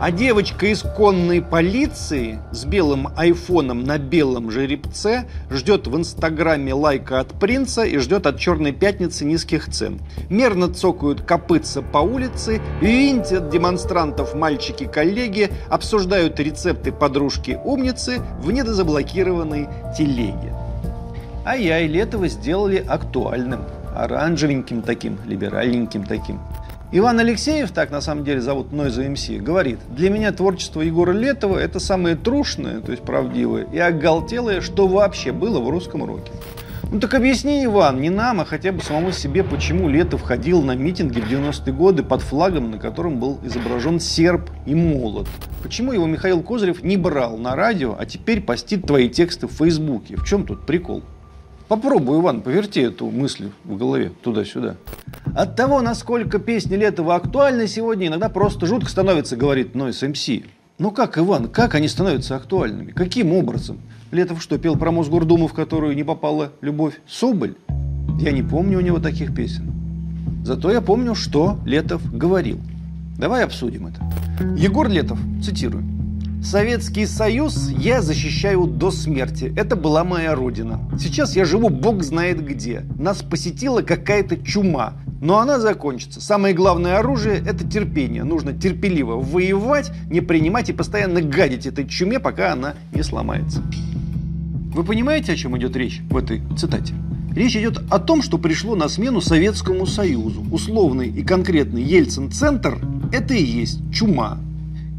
А 0.00 0.10
девочка 0.10 0.66
из 0.66 0.82
конной 0.82 1.40
полиции 1.40 2.40
с 2.50 2.64
белым 2.64 3.10
айфоном 3.16 3.84
на 3.84 3.98
белом 3.98 4.50
жеребце 4.50 5.28
ждет 5.48 5.86
в 5.86 5.96
инстаграме 5.96 6.74
лайка 6.74 7.20
от 7.20 7.38
принца 7.38 7.84
и 7.84 7.96
ждет 7.98 8.26
от 8.26 8.36
черной 8.40 8.72
пятницы 8.72 9.24
низких 9.24 9.70
цен. 9.70 10.00
Мерно 10.28 10.74
цокают 10.74 11.22
копытца 11.22 11.80
по 11.80 11.98
улице, 11.98 12.60
винтят 12.80 13.48
демонстрантов 13.48 14.34
мальчики-коллеги, 14.34 15.52
обсуждают 15.70 16.40
рецепты 16.40 16.90
подружки-умницы 16.90 18.22
в 18.40 18.50
недозаблокированной 18.50 19.68
телеге. 19.96 20.52
Я 21.46 21.78
и 21.78 21.86
Летова 21.86 22.26
сделали 22.26 22.82
актуальным, 22.88 23.60
оранжевеньким 23.94 24.82
таким, 24.82 25.18
либеральненьким 25.26 26.04
таким. 26.04 26.40
Иван 26.92 27.18
Алексеев, 27.18 27.72
так 27.72 27.90
на 27.90 28.00
самом 28.00 28.24
деле 28.24 28.40
зовут 28.40 28.72
Нойза 28.72 29.02
МС, 29.02 29.28
говорит, 29.28 29.80
для 29.88 30.10
меня 30.10 30.30
творчество 30.30 30.80
Егора 30.80 31.12
Летова 31.12 31.58
это 31.58 31.80
самое 31.80 32.14
трушное, 32.14 32.80
то 32.80 32.92
есть 32.92 33.02
правдивое, 33.02 33.66
и 33.72 33.78
оголтелое, 33.78 34.60
что 34.60 34.86
вообще 34.86 35.32
было 35.32 35.58
в 35.58 35.68
русском 35.68 36.04
роке. 36.04 36.30
Ну 36.92 37.00
так 37.00 37.14
объясни, 37.14 37.64
Иван, 37.64 38.00
не 38.00 38.10
нам, 38.10 38.40
а 38.40 38.44
хотя 38.44 38.70
бы 38.70 38.80
самому 38.80 39.10
себе, 39.10 39.42
почему 39.42 39.88
Летов 39.88 40.22
ходил 40.22 40.62
на 40.62 40.76
митинги 40.76 41.18
в 41.18 41.28
90-е 41.28 41.72
годы 41.72 42.04
под 42.04 42.22
флагом, 42.22 42.70
на 42.70 42.78
котором 42.78 43.18
был 43.18 43.40
изображен 43.42 43.98
серп 43.98 44.48
и 44.64 44.76
молот. 44.76 45.26
Почему 45.64 45.90
его 45.90 46.06
Михаил 46.06 46.42
Козырев 46.42 46.84
не 46.84 46.96
брал 46.96 47.38
на 47.38 47.56
радио, 47.56 47.96
а 47.98 48.06
теперь 48.06 48.40
постит 48.40 48.86
твои 48.86 49.08
тексты 49.08 49.48
в 49.48 49.52
Фейсбуке? 49.52 50.16
В 50.16 50.24
чем 50.24 50.46
тут 50.46 50.66
прикол? 50.66 51.02
Попробуй, 51.68 52.20
Иван, 52.20 52.42
поверти 52.42 52.80
эту 52.80 53.10
мысль 53.10 53.50
в 53.64 53.76
голове 53.76 54.12
туда-сюда. 54.22 54.76
От 55.34 55.56
того, 55.56 55.80
насколько 55.80 56.38
песни 56.38 56.76
Летова 56.76 57.14
актуальны 57.14 57.66
сегодня, 57.66 58.08
иногда 58.08 58.28
просто 58.28 58.66
жутко 58.66 58.90
становится, 58.90 59.36
говорит 59.36 59.74
Нойс 59.74 60.02
МС. 60.02 60.28
Ну 60.78 60.90
как, 60.90 61.16
Иван, 61.16 61.48
как 61.48 61.74
они 61.74 61.88
становятся 61.88 62.36
актуальными? 62.36 62.92
Каким 62.92 63.32
образом? 63.32 63.78
Летов 64.10 64.42
что, 64.42 64.58
пел 64.58 64.76
про 64.76 64.90
Мосгордуму, 64.90 65.48
в 65.48 65.54
которую 65.54 65.96
не 65.96 66.04
попала 66.04 66.52
любовь 66.60 67.00
Соболь? 67.08 67.54
Я 68.20 68.32
не 68.32 68.42
помню 68.42 68.78
у 68.78 68.82
него 68.82 68.98
таких 68.98 69.34
песен. 69.34 69.72
Зато 70.44 70.70
я 70.70 70.82
помню, 70.82 71.14
что 71.14 71.58
Летов 71.64 72.02
говорил. 72.14 72.58
Давай 73.18 73.44
обсудим 73.44 73.86
это. 73.86 74.00
Егор 74.56 74.88
Летов, 74.88 75.18
цитирую. 75.42 75.93
Советский 76.44 77.06
Союз 77.06 77.70
я 77.70 78.02
защищаю 78.02 78.66
до 78.66 78.90
смерти. 78.90 79.50
Это 79.56 79.76
была 79.76 80.04
моя 80.04 80.34
родина. 80.34 80.78
Сейчас 81.00 81.34
я 81.36 81.46
живу 81.46 81.70
бог 81.70 82.02
знает 82.02 82.44
где. 82.44 82.84
Нас 82.98 83.22
посетила 83.22 83.80
какая-то 83.80 84.36
чума. 84.36 84.92
Но 85.22 85.38
она 85.38 85.58
закончится. 85.58 86.20
Самое 86.20 86.54
главное 86.54 86.98
оружие– 86.98 87.42
это 87.46 87.66
терпение. 87.66 88.24
Нужно 88.24 88.52
терпеливо 88.52 89.14
воевать, 89.14 89.90
не 90.10 90.20
принимать 90.20 90.68
и 90.68 90.74
постоянно 90.74 91.22
гадить 91.22 91.64
этой 91.64 91.88
чуме, 91.88 92.20
пока 92.20 92.52
она 92.52 92.74
не 92.92 93.02
сломается. 93.02 93.62
Вы 94.74 94.84
понимаете, 94.84 95.32
о 95.32 95.36
чем 95.36 95.56
идет 95.56 95.74
речь 95.76 96.02
в 96.10 96.16
этой 96.16 96.42
цитате? 96.58 96.92
Речь 97.34 97.56
идет 97.56 97.82
о 97.90 97.98
том, 97.98 98.20
что 98.20 98.36
пришло 98.36 98.76
на 98.76 98.88
смену 98.88 99.22
Советскому 99.22 99.86
Союзу. 99.86 100.44
Условный 100.52 101.08
и 101.08 101.24
конкретный 101.24 101.82
Ельцин-центр– 101.82 102.78
это 103.12 103.32
и 103.32 103.42
есть 103.42 103.80
чума. 103.90 104.38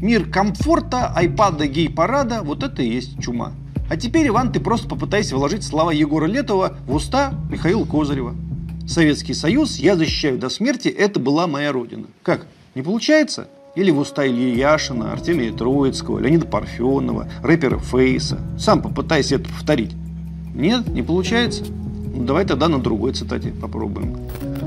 Мир 0.00 0.26
комфорта, 0.28 1.10
айпада, 1.14 1.66
гей-парада– 1.66 2.42
вот 2.44 2.62
это 2.62 2.82
и 2.82 2.88
есть 2.88 3.18
чума. 3.18 3.52
А 3.88 3.96
теперь, 3.96 4.28
Иван, 4.28 4.52
ты 4.52 4.60
просто 4.60 4.88
попытайся 4.88 5.36
вложить 5.36 5.64
слова 5.64 5.90
Егора 5.90 6.26
Летова 6.26 6.76
в 6.86 6.94
уста 6.94 7.32
Михаила 7.50 7.84
Козырева. 7.86 8.34
Советский 8.86 9.32
Союз 9.32 9.78
я 9.78 9.96
защищаю 9.96 10.38
до 10.38 10.50
смерти, 10.50 10.88
это 10.88 11.18
была 11.18 11.46
моя 11.46 11.72
родина. 11.72 12.08
Как, 12.22 12.46
не 12.74 12.82
получается? 12.82 13.48
Или 13.74 13.90
в 13.90 13.98
уста 13.98 14.26
Ильи 14.26 14.58
Яшина, 14.58 15.12
Артемия 15.12 15.52
Троицкого, 15.52 16.18
Леонида 16.18 16.46
Парфенова, 16.46 17.28
рэпера 17.42 17.78
Фейса. 17.78 18.38
Сам 18.58 18.82
попытайся 18.82 19.36
это 19.36 19.48
повторить. 19.48 19.94
Нет, 20.54 20.88
не 20.88 21.02
получается? 21.02 21.64
Ну, 22.14 22.24
давай 22.24 22.44
тогда 22.44 22.68
на 22.68 22.78
другой 22.78 23.12
цитате 23.12 23.50
попробуем. 23.50 24.16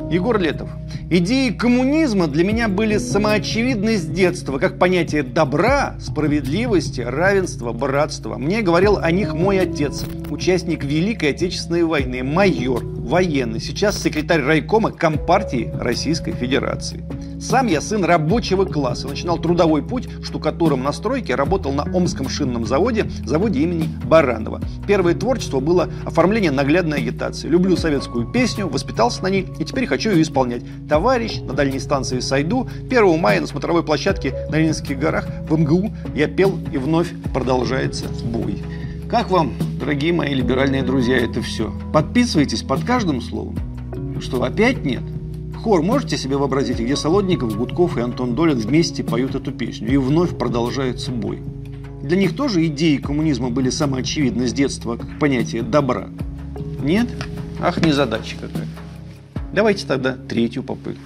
Егор 0.09 0.39
Летов. 0.39 0.69
Идеи 1.11 1.51
коммунизма 1.51 2.27
для 2.27 2.43
меня 2.43 2.67
были 2.67 2.97
самоочевидны 2.97 3.97
с 3.97 4.05
детства, 4.05 4.57
как 4.57 4.79
понятие 4.79 5.21
добра, 5.21 5.95
справедливости, 5.99 7.01
равенства, 7.01 7.73
братства. 7.73 8.37
Мне 8.37 8.61
говорил 8.61 8.97
о 8.97 9.11
них 9.11 9.35
мой 9.35 9.59
отец, 9.59 10.05
участник 10.29 10.83
Великой 10.83 11.31
Отечественной 11.31 11.83
войны, 11.83 12.23
майор, 12.23 12.83
военный, 12.83 13.59
сейчас 13.59 14.01
секретарь 14.01 14.41
райкома 14.41 14.91
Компартии 14.91 15.71
Российской 15.79 16.31
Федерации. 16.31 17.03
Сам 17.39 17.67
я 17.67 17.79
сын 17.79 18.03
рабочего 18.03 18.65
класса. 18.65 19.07
Начинал 19.07 19.37
трудовой 19.37 19.81
путь 19.81 20.09
штукатуром 20.21 20.83
на 20.83 20.91
стройке, 20.91 21.35
работал 21.35 21.71
на 21.71 21.83
Омском 21.83 22.27
шинном 22.27 22.65
заводе, 22.65 23.09
заводе 23.25 23.61
имени 23.61 23.89
Баранова. 24.05 24.59
Первое 24.85 25.13
творчество 25.13 25.61
было 25.61 25.89
оформление 26.05 26.51
наглядной 26.51 26.97
агитации. 26.97 27.47
Люблю 27.47 27.77
советскую 27.77 28.29
песню, 28.29 28.67
воспитался 28.67 29.23
на 29.23 29.27
ней 29.27 29.47
и 29.57 29.63
теперь 29.63 29.87
хочу 29.87 30.11
ее 30.11 30.21
исполнять. 30.21 30.63
Товарищ 30.89 31.39
на 31.39 31.53
дальней 31.53 31.79
станции 31.79 32.19
Сайду, 32.19 32.67
1 32.89 33.19
мая 33.19 33.39
на 33.39 33.47
смотровой 33.47 33.83
площадке 33.83 34.35
на 34.49 34.57
Ленинских 34.57 34.99
горах 34.99 35.27
в 35.47 35.57
МГУ 35.57 35.93
я 36.13 36.27
пел 36.27 36.59
и 36.73 36.77
вновь 36.77 37.09
продолжается 37.33 38.05
бой. 38.25 38.61
Как 39.09 39.29
вам, 39.29 39.53
дорогие 39.79 40.11
мои 40.11 40.33
либеральные 40.33 40.83
друзья, 40.83 41.17
это 41.17 41.41
все? 41.41 41.73
Подписывайтесь 41.93 42.63
под 42.63 42.83
каждым 42.83 43.21
словом. 43.21 43.57
Что, 44.19 44.43
опять 44.43 44.83
нет? 44.83 45.01
Хор 45.63 45.81
можете 45.81 46.17
себе 46.17 46.37
вообразить, 46.37 46.79
где 46.79 46.95
Солодников, 46.95 47.57
Гудков 47.57 47.97
и 47.97 48.01
Антон 48.01 48.33
Долин 48.33 48.57
вместе 48.57 49.03
поют 49.03 49.35
эту 49.35 49.51
песню, 49.51 49.91
и 49.91 49.97
вновь 49.97 50.37
продолжается 50.37 51.11
бой. 51.11 51.41
Для 52.01 52.15
них 52.15 52.33
тоже 52.33 52.65
идеи 52.67 52.95
коммунизма 52.95 53.49
были 53.49 53.69
самоочевидны 53.69 54.47
с 54.47 54.53
детства, 54.53 54.95
как 54.95 55.19
понятие 55.19 55.63
добра. 55.63 56.07
Нет? 56.81 57.09
Ах, 57.61 57.83
незадача 57.83 58.37
какая. 58.39 58.67
Давайте 59.53 59.85
тогда 59.85 60.13
третью 60.13 60.63
попытку. 60.63 61.01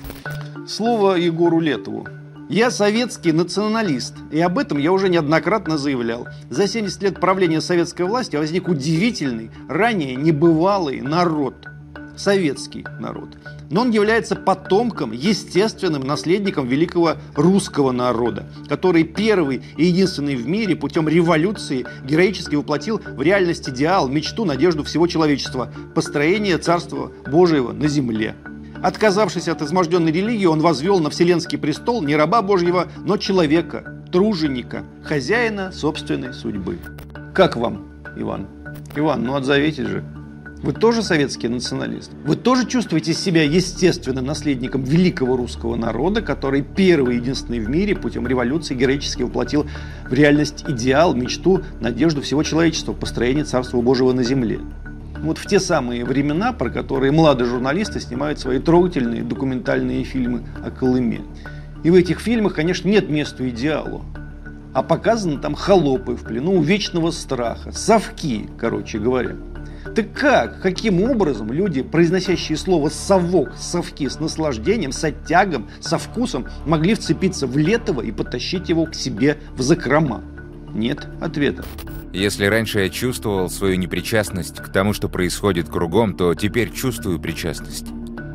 Слово 0.68 1.16
Егору 1.16 1.60
Летову. 1.60 2.06
Я 2.48 2.70
советский 2.70 3.32
националист, 3.32 4.14
и 4.32 4.40
об 4.40 4.60
этом 4.60 4.78
я 4.78 4.92
уже 4.92 5.10
неоднократно 5.10 5.80
заявлял. 5.80 6.28
За 6.52 6.68
70 6.68 7.02
лет 7.02 7.20
правления 7.20 7.60
советской 7.60 8.06
власти 8.06 8.36
возник 8.36 8.68
удивительный, 8.68 9.50
ранее 9.68 10.16
небывалый 10.16 11.02
народ– 11.02 11.56
советский 12.18 12.86
народ. 13.00 13.30
Но 13.70 13.82
он 13.82 13.92
является 13.92 14.36
потомком, 14.36 15.12
естественным 15.12 16.04
наследником 16.04 16.68
великого 16.68 17.16
русского 17.36 17.92
народа, 17.92 18.46
который 18.68 19.04
первый 19.04 19.62
и 19.78 19.86
единственный 19.86 20.36
в 20.36 20.48
мире 20.48 20.76
путем 20.76 21.08
революции 21.08 21.86
героически 22.04 22.56
воплотил 22.56 23.00
в 23.00 23.22
реальность 23.22 23.70
идеал, 23.70 24.08
мечту, 24.08 24.46
надежду 24.46 24.84
всего 24.84 25.08
человечества– 25.08 25.72
построение 25.96 26.58
Царства 26.58 27.12
Божьего 27.26 27.72
на 27.72 27.88
земле. 27.88 28.36
Отказавшись 28.84 29.48
от 29.48 29.62
изможденной 29.62 30.12
религии, 30.12 30.46
он 30.46 30.60
возвел 30.60 31.00
на 31.00 31.10
вселенский 31.10 31.58
престол 31.58 32.04
не 32.04 32.18
раба 32.18 32.42
Божьего, 32.42 32.90
но 33.06 33.16
человека, 33.16 34.04
труженика, 34.12 34.84
хозяина 35.04 35.72
собственной 35.72 36.34
судьбы. 36.34 36.78
Как 37.34 37.56
вам, 37.56 37.88
Иван? 38.18 38.48
Иван, 38.96 39.24
ну 39.24 39.36
отзовитесь 39.36 39.88
же. 39.88 40.04
Вы 40.64 40.72
тоже 40.72 41.04
советский 41.04 41.50
националист? 41.50 42.10
Вы 42.24 42.38
тоже 42.38 42.66
чувствуете 42.66 43.14
себя 43.14 43.44
естественным 43.44 44.26
наследником 44.26 44.86
великого 44.86 45.36
русского 45.36 45.76
народа, 45.76 46.22
который 46.22 46.62
первый 46.62 47.16
и 47.16 47.20
единственный 47.20 47.60
в 47.60 47.70
мире 47.70 47.98
путем 47.98 48.26
революции 48.26 48.74
героически 48.74 49.24
воплотил 49.24 49.66
в 50.10 50.14
реальность 50.14 50.64
идеал, 50.66 51.16
мечту, 51.16 51.64
надежду 51.82 52.22
всего 52.22 52.44
человечества, 52.44 52.94
построение 52.94 53.44
Царства 53.44 53.82
Божьего 53.82 54.14
на 54.14 54.24
земле? 54.24 54.62
Вот 55.22 55.38
в 55.38 55.46
те 55.48 55.60
самые 55.60 56.06
времена, 56.06 56.54
про 56.54 56.70
которые 56.70 57.12
молодые 57.12 57.50
журналисты 57.50 58.00
снимают 58.00 58.40
свои 58.40 58.60
трогательные 58.60 59.22
документальные 59.22 60.06
фильмы 60.06 60.44
о 60.66 60.72
Колыме. 60.72 61.24
И 61.84 61.90
в 61.90 61.94
этих 61.94 62.22
фильмах, 62.22 62.56
конечно, 62.56 62.88
нет 62.88 63.10
места 63.10 63.50
идеалу. 63.50 64.06
А 64.74 64.82
показаны 64.82 65.40
там 65.40 65.56
холопы 65.56 66.16
в 66.16 66.24
плену 66.24 66.62
вечного 66.62 67.12
страха, 67.12 67.74
совки, 67.74 68.50
короче 68.58 68.98
говоря. 68.98 69.36
Так 69.96 70.12
как, 70.14 70.62
каким 70.62 71.04
образом 71.04 71.52
люди, 71.52 71.84
произносящие 71.84 72.58
слово 72.58 72.90
«совок», 72.90 73.54
«совки» 73.56 74.10
с 74.10 74.20
наслаждением, 74.20 74.92
с 74.92 75.04
оттягом, 75.04 75.70
со 75.82 76.00
вкусом, 76.00 76.48
могли 76.66 76.96
вцепиться 76.96 77.46
в 77.46 77.56
Летова 77.58 78.02
и 78.02 78.12
потащить 78.12 78.70
его 78.70 78.86
к 78.86 78.96
себе 78.96 79.38
в 79.56 79.62
закрома? 79.62 80.24
Нет 80.74 81.08
ответа. 81.22 81.64
Если 82.12 82.46
раньше 82.46 82.80
я 82.80 82.90
чувствовал 82.90 83.50
свою 83.50 83.76
непричастность 83.76 84.58
к 84.58 84.70
тому, 84.70 84.94
что 84.94 85.10
происходит 85.10 85.70
кругом, 85.70 86.16
то 86.16 86.34
теперь 86.34 86.72
чувствую 86.72 87.20
причастность. 87.20 87.86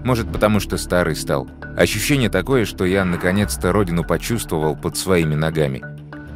Может, 0.05 0.33
потому 0.33 0.61
что 0.61 0.77
старый 0.77 1.17
стал. 1.17 1.49
Ощущение 1.77 2.31
такое, 2.31 2.65
что 2.67 2.85
я 2.85 3.05
наконец-то 3.05 3.73
родину 3.73 4.05
почувствовал 4.05 4.77
под 4.77 4.97
своими 4.97 5.35
ногами. 5.35 5.83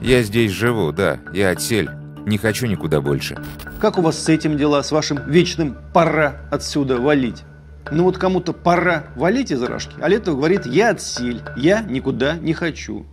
Я 0.00 0.22
здесь 0.22 0.50
живу, 0.50 0.90
да, 0.90 1.20
я 1.32 1.50
отсель. 1.50 1.90
Не 2.26 2.38
хочу 2.38 2.66
никуда 2.66 3.00
больше. 3.00 3.36
Как 3.80 3.98
у 3.98 4.02
вас 4.02 4.22
с 4.22 4.28
этим 4.28 4.56
дела, 4.56 4.82
с 4.82 4.92
вашим 4.92 5.18
вечным 5.28 5.76
«пора 5.92 6.42
отсюда 6.50 7.00
валить»? 7.00 7.42
Ну 7.90 8.04
вот 8.04 8.16
кому-то 8.16 8.52
пора 8.52 9.06
валить 9.16 9.50
из 9.50 9.62
рожки, 9.62 9.94
а 10.00 10.08
Летов 10.08 10.36
говорит 10.36 10.64
«я 10.66 10.90
отсель, 10.90 11.42
я 11.56 11.80
никуда 11.82 12.36
не 12.36 12.52
хочу». 12.52 13.04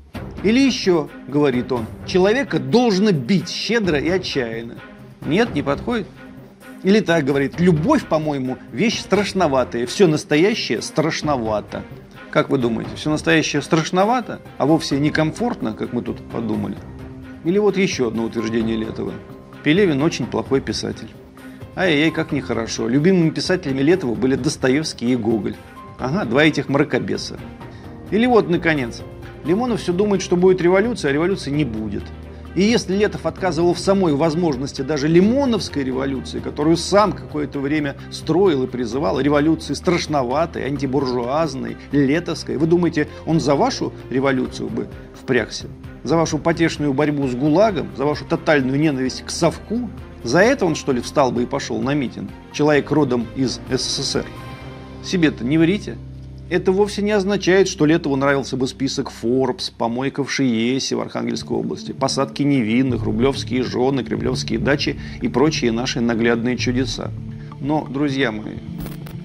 Или 0.43 0.59
еще, 0.59 1.09
говорит 1.27 1.71
он, 1.71 1.85
человека 2.05 2.59
должно 2.59 3.11
бить 3.11 3.49
щедро 3.49 3.99
и 3.99 4.09
отчаянно. 4.09 4.75
Нет, 5.25 5.53
не 5.53 5.61
подходит. 5.61 6.07
Или 6.83 7.01
так 7.01 7.25
говорит, 7.25 7.59
любовь, 7.59 8.05
по-моему, 8.05 8.57
вещь 8.71 9.01
страшноватая, 9.01 9.85
все 9.85 10.07
настоящее 10.07 10.81
страшновато. 10.81 11.83
Как 12.31 12.49
вы 12.49 12.57
думаете, 12.57 12.91
все 12.95 13.09
настоящее 13.09 13.61
страшновато, 13.61 14.39
а 14.57 14.65
вовсе 14.65 14.97
некомфортно, 14.97 15.73
как 15.73 15.91
мы 15.91 16.01
тут 16.01 16.21
подумали? 16.29 16.77
Или 17.45 17.57
вот 17.57 17.77
еще 17.77 18.07
одно 18.07 18.25
утверждение 18.25 18.75
Летова. 18.75 19.13
Пелевин 19.63 20.01
очень 20.01 20.25
плохой 20.25 20.61
писатель. 20.61 21.09
Ай-яй, 21.75 22.11
как 22.11 22.31
нехорошо. 22.31 22.87
Любимыми 22.87 23.29
писателями 23.29 23.81
Летова 23.81 24.15
были 24.15 24.35
Достоевский 24.35 25.13
и 25.13 25.15
Гоголь. 25.15 25.55
Ага, 25.97 26.25
два 26.25 26.43
этих 26.43 26.69
мракобеса. 26.69 27.39
Или 28.11 28.25
вот, 28.25 28.49
наконец, 28.49 29.01
Лимонов 29.45 29.81
все 29.81 29.93
думает, 29.93 30.21
что 30.21 30.35
будет 30.35 30.61
революция, 30.61 31.11
а 31.11 31.13
революции 31.13 31.51
не 31.51 31.65
будет. 31.65 32.03
И 32.55 32.63
если 32.63 32.95
Летов 32.95 33.25
отказывал 33.25 33.73
в 33.73 33.79
самой 33.79 34.13
возможности 34.15 34.81
даже 34.81 35.07
лимоновской 35.07 35.83
революции, 35.83 36.39
которую 36.39 36.77
сам 36.77 37.13
какое-то 37.13 37.59
время 37.59 37.95
строил 38.11 38.63
и 38.63 38.67
призывал, 38.67 39.19
революции 39.19 39.73
страшноватой, 39.75 40.65
антибуржуазной, 40.65 41.77
летовской, 41.91 42.57
вы 42.57 42.65
думаете, 42.65 43.07
он 43.25 43.39
за 43.39 43.55
вашу 43.55 43.93
революцию 44.09 44.69
бы 44.69 44.87
впрягся? 45.13 45.67
За 46.03 46.15
вашу 46.15 46.37
потешную 46.37 46.93
борьбу 46.93 47.27
с 47.27 47.35
ГУЛАГом? 47.35 47.89
За 47.97 48.05
вашу 48.05 48.25
тотальную 48.25 48.79
ненависть 48.79 49.23
к 49.25 49.29
совку? 49.29 49.89
За 50.23 50.39
это 50.39 50.65
он, 50.65 50.75
что 50.75 50.91
ли, 50.91 51.01
встал 51.01 51.31
бы 51.31 51.43
и 51.43 51.45
пошел 51.45 51.81
на 51.81 51.93
митинг? 51.93 52.29
Человек 52.53 52.89
родом 52.91 53.27
из 53.35 53.59
СССР. 53.69 54.25
Себе-то 55.03 55.43
не 55.43 55.57
врите. 55.57 55.97
Это 56.49 56.71
вовсе 56.71 57.03
не 57.03 57.11
означает, 57.11 57.67
что 57.67 57.85
Летову 57.85 58.15
нравился 58.15 58.57
бы 58.57 58.67
список 58.67 59.11
Forbes, 59.21 59.71
помойка 59.77 60.23
в 60.23 60.31
Шиесе 60.31 60.95
в 60.95 61.01
Архангельской 61.01 61.55
области, 61.55 61.91
посадки 61.91 62.41
невинных, 62.41 63.03
рублевские 63.03 63.61
жены, 63.63 64.03
кремлевские 64.03 64.57
дачи 64.57 64.99
и 65.21 65.27
прочие 65.27 65.71
наши 65.71 66.01
наглядные 66.01 66.57
чудеса. 66.57 67.11
Но, 67.61 67.85
друзья 67.87 68.31
мои, 68.31 68.55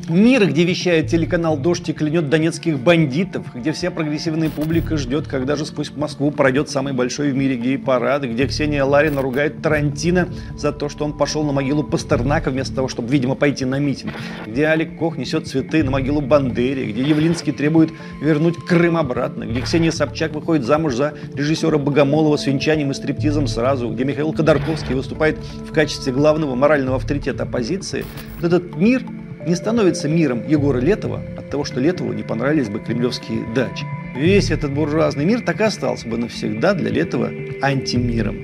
Мир, 0.08 0.46
где 0.46 0.64
вещает 0.64 1.08
телеканал 1.08 1.56
«Дождь» 1.56 1.88
и 1.88 1.92
клянет 1.92 2.28
донецких 2.28 2.78
бандитов, 2.78 3.46
где 3.54 3.72
вся 3.72 3.90
прогрессивная 3.90 4.50
публика 4.50 4.96
ждет, 4.98 5.26
когда 5.26 5.56
же 5.56 5.64
сквозь 5.64 5.90
Москву 5.96 6.30
пройдет 6.30 6.68
самый 6.68 6.92
большой 6.92 7.30
в 7.30 7.36
мире 7.36 7.56
гей-парад, 7.56 8.24
где 8.24 8.46
Ксения 8.46 8.84
Ларина 8.84 9.22
ругает 9.22 9.62
Тарантино 9.62 10.28
за 10.56 10.72
то, 10.72 10.88
что 10.88 11.04
он 11.04 11.16
пошел 11.16 11.42
на 11.42 11.52
могилу 11.52 11.82
Пастернака 11.84 12.50
вместо 12.50 12.74
того, 12.74 12.88
чтобы, 12.88 13.08
видимо, 13.08 13.34
пойти 13.34 13.64
на 13.64 13.78
митинг, 13.78 14.12
где 14.46 14.64
Алик 14.64 14.98
Кох 14.98 15.16
несет 15.16 15.46
цветы 15.46 15.82
на 15.82 15.90
могилу 15.90 16.20
Бандери, 16.20 16.92
где 16.92 17.02
Явлинский 17.02 17.52
требует 17.52 17.90
вернуть 18.20 18.56
Крым 18.56 18.98
обратно, 18.98 19.44
где 19.44 19.62
Ксения 19.62 19.90
Собчак 19.90 20.34
выходит 20.34 20.64
замуж 20.64 20.94
за 20.94 21.14
режиссера 21.34 21.78
Богомолова 21.78 22.36
с 22.36 22.46
венчанием 22.46 22.90
и 22.90 22.94
стриптизом 22.94 23.46
сразу, 23.46 23.88
где 23.88 24.04
Михаил 24.04 24.32
Ходорковский 24.32 24.94
выступает 24.94 25.38
в 25.38 25.72
качестве 25.72 26.12
главного 26.12 26.54
морального 26.54 26.96
авторитета 26.96 27.44
оппозиции, 27.44 28.04
этот 28.42 28.76
мир– 28.76 29.02
не 29.46 29.54
становится 29.54 30.08
миром 30.08 30.46
Егора 30.46 30.78
Летова 30.78 31.20
от 31.36 31.50
того, 31.50 31.64
что 31.64 31.80
Летову 31.80 32.12
не 32.12 32.22
понравились 32.22 32.68
бы 32.68 32.78
кремлевские 32.78 33.46
дачи. 33.54 33.84
Весь 34.16 34.50
этот 34.50 34.72
буржуазный 34.72 35.24
мир 35.24 35.40
так 35.40 35.60
и 35.60 35.64
остался 35.64 36.08
бы 36.08 36.16
навсегда 36.16 36.74
для 36.74 36.90
Летова 36.90 37.30
антимиром. 37.62 38.36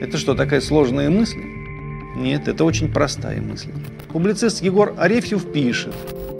Это 0.00 0.16
что, 0.16 0.34
такая 0.34 0.60
сложная 0.60 1.10
мысль? 1.10 1.40
Нет, 2.16 2.48
это 2.48 2.64
очень 2.64 2.92
простая 2.92 3.40
мысль. 3.40 3.70
Публицист 4.12 4.62
Егор 4.62 4.94
Арефьев 4.96 5.52
пишет. 5.52 5.94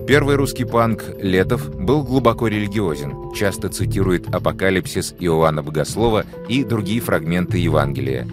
Первый 0.06 0.34
русский 0.34 0.64
панк 0.64 1.04
Летов 1.20 1.72
был 1.76 2.02
глубоко 2.02 2.48
религиозен, 2.48 3.32
часто 3.32 3.68
цитирует 3.68 4.34
«Апокалипсис» 4.34 5.14
Иоанна 5.20 5.62
Богослова 5.62 6.24
и 6.48 6.64
другие 6.64 7.00
фрагменты 7.00 7.58
Евангелия. 7.58 8.26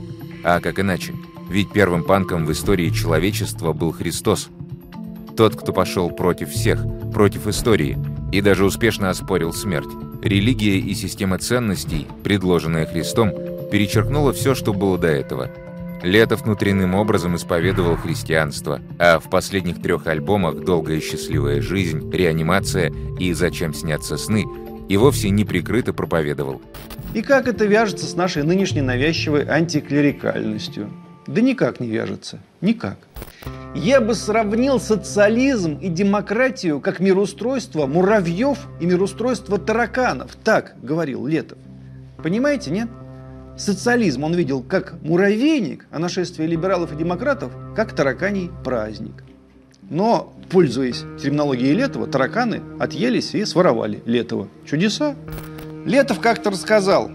А 0.43 0.59
как 0.59 0.79
иначе? 0.79 1.13
Ведь 1.49 1.71
первым 1.71 2.03
панком 2.03 2.45
в 2.45 2.51
истории 2.51 2.89
человечества 2.89 3.73
был 3.73 3.91
Христос, 3.91 4.49
тот, 5.37 5.55
кто 5.55 5.71
пошел 5.71 6.09
против 6.09 6.49
всех, 6.49 6.83
против 7.13 7.47
истории, 7.47 7.97
и 8.31 8.41
даже 8.41 8.65
успешно 8.65 9.09
оспорил 9.09 9.53
смерть. 9.53 9.87
Религия 10.21 10.79
и 10.79 10.93
система 10.95 11.37
ценностей, 11.37 12.07
предложенная 12.23 12.85
Христом, 12.85 13.31
перечеркнула 13.71 14.33
все, 14.33 14.55
что 14.55 14.73
было 14.73 14.97
до 14.97 15.07
этого. 15.07 15.49
Летов 16.03 16.43
внутренним 16.43 16.95
образом 16.95 17.35
исповедовал 17.35 17.95
христианство, 17.95 18.81
а 18.99 19.19
в 19.19 19.29
последних 19.29 19.81
трех 19.81 20.07
альбомах 20.07 20.63
«Долгая 20.63 20.99
счастливая 20.99 21.61
жизнь», 21.61 22.11
«Реанимация» 22.11 22.91
и 23.19 23.31
«Зачем 23.33 23.73
снятся 23.73 24.17
сны» 24.17 24.45
и 24.89 24.97
вовсе 24.97 25.29
не 25.29 25.43
прикрыто 25.43 25.93
проповедовал. 25.93 26.61
И 27.13 27.21
как 27.21 27.47
это 27.47 27.65
вяжется 27.65 28.05
с 28.05 28.15
нашей 28.15 28.43
нынешней 28.43 28.81
навязчивой 28.81 29.45
антиклерикальностью? 29.47 30.89
Да 31.27 31.41
никак 31.41 31.79
не 31.79 31.87
вяжется. 31.87 32.39
Никак. 32.61 32.97
Я 33.75 33.99
бы 33.99 34.15
сравнил 34.15 34.79
социализм 34.79 35.77
и 35.77 35.89
демократию 35.89 36.79
как 36.79 36.99
мироустройство 36.99 37.85
муравьев 37.85 38.57
и 38.79 38.85
мироустройство 38.85 39.57
тараканов. 39.57 40.35
Так 40.43 40.75
говорил 40.81 41.27
Летов. 41.27 41.57
Понимаете, 42.23 42.71
нет? 42.71 42.87
Социализм 43.57 44.23
он 44.23 44.33
видел 44.35 44.63
как 44.63 44.95
муравейник, 45.01 45.87
а 45.91 45.99
нашествие 45.99 46.47
либералов 46.47 46.93
и 46.93 46.95
демократов 46.95 47.51
как 47.75 47.93
тараканий 47.93 48.49
праздник. 48.63 49.23
Но, 49.89 50.33
пользуясь 50.49 51.03
терминологией 51.21 51.73
Летова, 51.73 52.07
тараканы 52.07 52.61
отъелись 52.79 53.33
и 53.35 53.45
своровали 53.45 54.01
Летова. 54.05 54.47
Чудеса. 54.65 55.15
Летов 55.85 56.19
как-то 56.19 56.51
рассказал, 56.51 57.09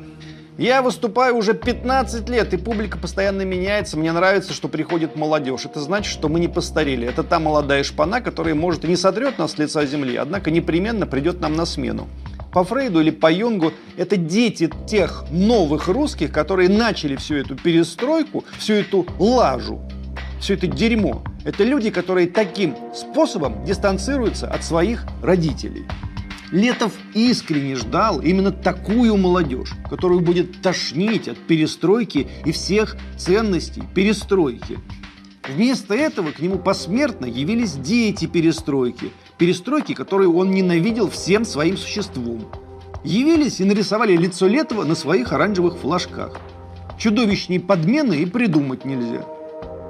я 0.59 0.83
выступаю 0.83 1.37
уже 1.37 1.55
15 1.55 2.29
лет, 2.29 2.53
и 2.55 2.57
публика 2.57 2.99
постоянно 2.99 3.43
меняется. 3.43 3.97
Мне 3.97 4.13
нравится, 4.13 4.53
что 4.53 4.69
приходит 4.69 5.17
молодежь. 5.17 5.65
Это 5.65 5.81
значит, 5.81 6.13
что 6.13 6.29
мы 6.29 6.41
не 6.41 6.49
постарели. 6.49 7.07
Это 7.07 7.23
та 7.23 7.39
молодая 7.39 7.83
шпана, 7.83 8.21
которая, 8.21 8.55
может, 8.55 8.85
и 8.85 8.89
не 8.89 8.97
сотрет 8.97 9.39
нас 9.39 9.53
с 9.53 9.59
лица 9.59 9.85
земли, 9.87 10.17
однако 10.17 10.51
непременно 10.51 11.07
придет 11.07 11.41
нам 11.41 11.55
на 11.57 11.67
смену. 11.67 12.09
По 12.53 12.65
Фрейду 12.65 13.01
или 13.01 13.11
по 13.11 13.33
Юнгу 13.33 13.73
это 13.97 14.17
дети 14.17 14.71
тех 14.87 15.25
новых 15.31 15.89
русских, 15.89 16.33
которые 16.33 16.69
начали 16.69 17.17
всю 17.17 17.37
эту 17.37 17.57
перестройку, 17.57 18.45
всю 18.59 18.75
эту 18.75 19.07
лажу 19.19 19.81
все 20.43 20.55
это 20.55 20.67
дерьмо, 20.67 21.23
это 21.45 21.63
люди, 21.63 21.91
которые 21.91 22.27
таким 22.27 22.75
способом 22.95 23.65
дистанцируются 23.65 24.49
от 24.49 24.65
своих 24.65 25.07
родителей. 25.23 25.85
Летов 26.53 26.93
искренне 27.15 27.77
ждал 27.77 28.21
именно 28.21 28.53
такую 28.53 29.17
молодежь, 29.17 29.73
которую 29.89 30.21
будет 30.21 30.61
тошнить 30.61 31.27
от 31.27 31.39
перестройки 31.39 32.29
и 32.45 32.53
всех 32.53 32.99
ценностей 33.17 33.83
перестройки. 33.95 34.79
Вместо 35.49 35.95
этого 35.95 36.31
к 36.31 36.41
нему 36.41 36.59
посмертно 36.59 37.25
явились 37.25 37.73
дети 37.73 38.27
перестройки, 38.27 39.11
перестройки, 39.39 39.95
которую 39.95 40.37
он 40.37 40.51
ненавидел 40.51 41.09
всем 41.09 41.47
своим 41.47 41.79
существом. 41.79 42.45
Явились 43.03 43.61
и 43.61 43.65
нарисовали 43.65 44.15
лицо 44.15 44.47
Летова 44.47 44.85
на 44.85 44.95
своих 44.95 45.33
оранжевых 45.33 45.79
флажках. 45.79 46.39
Чудовищней 46.99 47.61
подмены 47.61 48.15
и 48.15 48.27
придумать 48.27 48.85
нельзя. 48.85 49.25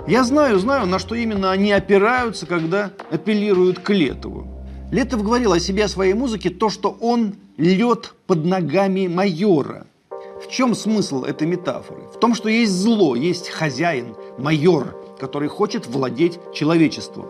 Я 0.06 0.22
знаю, 0.22 0.60
знаю, 0.60 0.86
на 0.86 1.00
что 1.00 1.16
именно 1.16 1.50
они 1.50 1.72
опираются, 1.72 2.46
когда 2.46 2.92
апеллируют 3.10 3.80
к 3.80 3.90
Летову. 3.90 4.51
Летов 4.92 5.22
говорил 5.22 5.54
о 5.54 5.58
себе, 5.58 5.86
о 5.86 5.88
своей 5.88 6.12
музыке, 6.12 6.50
то, 6.50 6.68
что 6.68 6.94
он 7.00 7.36
лед 7.56 8.12
под 8.26 8.44
ногами 8.44 9.06
майора. 9.06 9.86
В 10.38 10.50
чем 10.50 10.74
смысл 10.74 11.24
этой 11.24 11.46
метафоры? 11.46 12.02
В 12.14 12.20
том, 12.20 12.34
что 12.34 12.50
есть 12.50 12.72
зло, 12.72 13.16
есть 13.16 13.48
хозяин, 13.48 14.14
майор, 14.36 14.94
который 15.18 15.48
хочет 15.48 15.86
владеть 15.86 16.38
человечеством. 16.52 17.24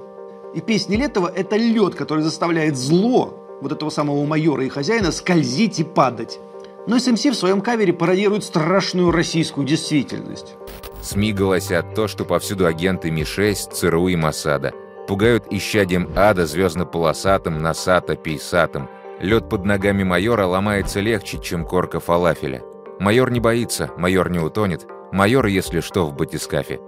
И 0.57 0.61
песни 0.61 0.97
Летова– 0.97 1.31
это 1.37 1.57
лед, 1.57 1.95
который 1.95 2.25
заставляет 2.25 2.77
зло, 2.77 3.39
вот 3.61 3.71
этого 3.71 3.91
самого 3.91 4.25
майора 4.27 4.65
и 4.65 4.69
хозяина, 4.69 5.13
скользить 5.13 5.79
и 5.79 5.85
падать. 5.85 6.41
Но 6.89 6.99
СМС 6.99 7.25
в 7.27 7.35
своем 7.35 7.61
кавере 7.61 7.93
пародирует 7.93 8.43
страшную 8.43 9.13
российскую 9.13 9.65
действительность. 9.65 10.57
СМИ 11.01 11.33
голосят 11.33 11.95
то, 11.95 12.09
что 12.09 12.25
повсюду 12.25 12.67
агенты 12.67 13.13
Ми-6, 13.13 13.73
ЦРУ 13.73 14.09
и 14.09 14.17
Масада– 14.17 14.73
Пугают 15.07 15.47
исчадием 15.51 16.11
ада 16.17 16.47
звездно-полосатым, 16.47 17.59
носато, 17.59 18.17
пейсатым. 18.17 18.89
Лед 19.21 19.49
под 19.49 19.65
ногами 19.65 20.05
майора 20.05 20.47
ломается 20.47 21.01
легче, 21.01 21.39
чем 21.39 21.65
корка 21.65 22.01
фалафеля. 22.01 22.63
Майор 23.01 23.31
не 23.31 23.41
боится, 23.41 23.91
майор 23.97 24.31
не 24.31 24.39
утонет. 24.39 24.87
Майор, 25.13 25.47
если 25.47 25.81
что, 25.81 26.07
в 26.07 26.15
батискафе. 26.15 26.81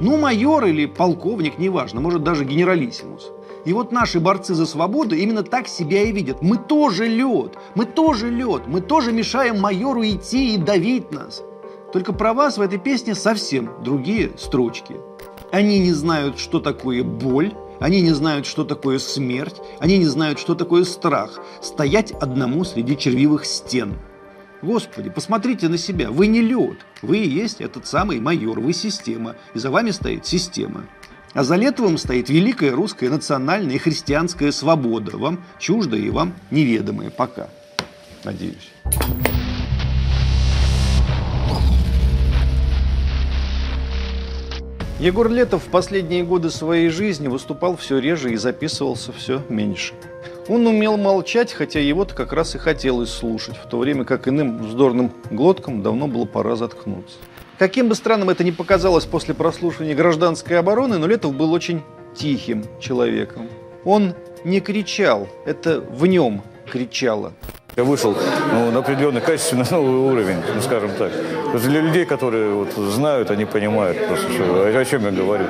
Ну, 0.00 0.16
майор 0.16 0.64
или 0.64 0.86
полковник, 0.86 1.58
неважно, 1.58 2.00
может 2.00 2.24
даже 2.24 2.44
генералиссимус. 2.44 3.30
И 3.64 3.72
вот 3.72 3.92
наши 3.92 4.18
борцы 4.18 4.54
за 4.54 4.66
свободу 4.66 5.14
именно 5.14 5.42
так 5.42 5.68
себя 5.68 6.02
и 6.02 6.10
видят. 6.10 6.42
Мы 6.42 6.56
тоже 6.56 7.06
лед, 7.06 7.56
мы 7.74 7.84
тоже 7.84 8.30
лед, 8.30 8.62
мы 8.66 8.80
тоже 8.80 9.12
мешаем 9.12 9.60
майору 9.60 10.02
идти 10.02 10.54
и 10.54 10.58
давить 10.58 11.12
нас. 11.12 11.42
Только 11.92 12.12
про 12.12 12.32
вас 12.32 12.58
в 12.58 12.62
этой 12.62 12.78
песне 12.78 13.14
совсем 13.14 13.70
другие 13.84 14.32
строчки. 14.38 14.96
Они 15.52 15.78
не 15.80 15.92
знают, 15.92 16.38
что 16.38 16.60
такое 16.60 17.04
боль, 17.04 17.52
они 17.78 18.00
не 18.00 18.12
знают, 18.12 18.46
что 18.46 18.64
такое 18.64 18.98
смерть, 18.98 19.56
они 19.80 19.98
не 19.98 20.06
знают, 20.06 20.38
что 20.38 20.54
такое 20.54 20.84
страх. 20.84 21.38
Стоять 21.60 22.12
одному 22.12 22.64
среди 22.64 22.96
червивых 22.96 23.44
стен. 23.44 23.98
Господи, 24.62 25.10
посмотрите 25.10 25.68
на 25.68 25.76
себя. 25.76 26.10
Вы 26.10 26.28
не 26.28 26.40
лед. 26.40 26.78
Вы 27.02 27.18
и 27.18 27.28
есть 27.28 27.60
этот 27.60 27.86
самый 27.86 28.18
майор. 28.18 28.60
Вы 28.60 28.72
система. 28.72 29.36
И 29.52 29.58
за 29.58 29.70
вами 29.70 29.90
стоит 29.90 30.24
система. 30.24 30.86
А 31.34 31.44
за 31.44 31.56
Летовым 31.56 31.98
стоит 31.98 32.30
великая 32.30 32.70
русская 32.70 33.10
национальная 33.10 33.74
и 33.74 33.78
христианская 33.78 34.52
свобода. 34.52 35.18
Вам 35.18 35.44
чуждая 35.58 36.00
и 36.00 36.08
вам 36.08 36.32
неведомая 36.50 37.10
пока. 37.10 37.50
Надеюсь. 38.24 38.72
Егор 45.02 45.28
Летов 45.28 45.64
в 45.64 45.68
последние 45.68 46.22
годы 46.22 46.48
своей 46.48 46.88
жизни 46.88 47.26
выступал 47.26 47.76
все 47.76 47.98
реже 47.98 48.30
и 48.30 48.36
записывался 48.36 49.12
все 49.12 49.42
меньше. 49.48 49.94
Он 50.46 50.64
умел 50.64 50.96
молчать, 50.96 51.52
хотя 51.52 51.80
его-то 51.80 52.14
как 52.14 52.32
раз 52.32 52.54
и 52.54 52.58
хотелось 52.58 53.10
слушать, 53.10 53.56
в 53.56 53.68
то 53.68 53.78
время 53.78 54.04
как 54.04 54.28
иным 54.28 54.58
вздорным 54.62 55.10
глоткам 55.28 55.82
давно 55.82 56.06
было 56.06 56.24
пора 56.24 56.54
заткнуться. 56.54 57.16
Каким 57.58 57.88
бы 57.88 57.96
странным 57.96 58.30
это 58.30 58.44
ни 58.44 58.52
показалось 58.52 59.04
после 59.04 59.34
прослушивания 59.34 59.96
гражданской 59.96 60.56
обороны, 60.56 60.98
но 60.98 61.08
Летов 61.08 61.34
был 61.34 61.52
очень 61.52 61.82
тихим 62.14 62.64
человеком. 62.78 63.48
Он 63.84 64.14
не 64.44 64.60
кричал, 64.60 65.26
это 65.44 65.80
в 65.80 66.06
нем 66.06 66.42
кричало. 66.70 67.32
Я 67.74 67.82
вышел 67.82 68.16
ну, 68.52 68.70
на 68.70 68.78
определенный 68.78 69.20
качественный 69.20 69.66
новый 69.68 70.12
уровень, 70.12 70.36
ну, 70.54 70.62
скажем 70.62 70.92
так. 70.96 71.10
Для 71.54 71.80
людей, 71.80 72.04
которые 72.04 72.54
вот, 72.54 72.72
знают, 72.72 73.30
они 73.30 73.44
понимают 73.44 74.06
просто, 74.06 74.32
что, 74.32 74.78
о 74.78 74.84
чем 74.84 75.04
я 75.04 75.10
говорю. 75.10 75.44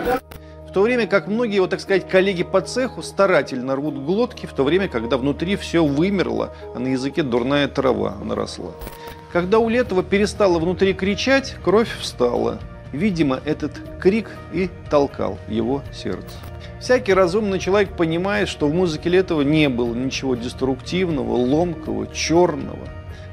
В 0.68 0.72
то 0.72 0.80
время 0.80 1.06
как 1.06 1.28
многие, 1.28 1.60
вот, 1.60 1.70
так 1.70 1.80
сказать, 1.80 2.08
коллеги 2.08 2.42
по 2.44 2.60
цеху 2.62 3.02
старательно 3.02 3.76
рвут 3.76 4.02
глотки, 4.02 4.46
в 4.46 4.52
то 4.54 4.64
время, 4.64 4.88
когда 4.88 5.18
внутри 5.18 5.56
все 5.56 5.84
вымерло, 5.84 6.54
а 6.74 6.78
на 6.78 6.88
языке 6.88 7.22
дурная 7.22 7.68
трава 7.68 8.16
наросла. 8.24 8.72
Когда 9.32 9.58
у 9.58 9.68
Летова 9.68 10.02
перестало 10.02 10.58
внутри 10.58 10.94
кричать, 10.94 11.56
кровь 11.62 11.90
встала. 11.98 12.58
Видимо, 12.92 13.40
этот 13.44 13.72
крик 14.00 14.30
и 14.52 14.70
толкал 14.90 15.38
его 15.48 15.82
сердце. 15.92 16.36
Всякий 16.80 17.14
разумный 17.14 17.58
человек 17.58 17.96
понимает, 17.96 18.48
что 18.48 18.66
в 18.66 18.74
музыке 18.74 19.08
Летова 19.08 19.42
не 19.42 19.68
было 19.68 19.94
ничего 19.94 20.34
деструктивного, 20.34 21.34
ломкого, 21.34 22.06
черного. 22.08 22.88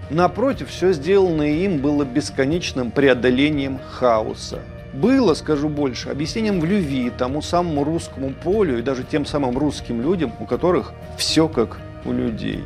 Напротив, 0.10 0.70
все 0.70 0.92
сделанное 0.92 1.52
им 1.52 1.80
было 1.80 2.04
бесконечным 2.04 2.92
преодолением 2.92 3.80
хаоса. 3.92 4.60
Было, 4.92 5.36
скажу 5.36 5.70
больше, 5.70 6.10
объяснением 6.10 6.60
в 6.60 6.66
любви 6.66 7.12
тому 7.16 7.44
самому 7.44 7.84
русскому 7.84 8.32
полю 8.32 8.80
и 8.80 8.82
даже 8.82 9.04
тем 9.04 9.26
самым 9.26 9.58
русским 9.58 10.02
людям, 10.02 10.34
у 10.40 10.46
которых 10.46 10.94
все 11.16 11.48
как 11.48 11.78
у 12.06 12.12
людей. 12.12 12.64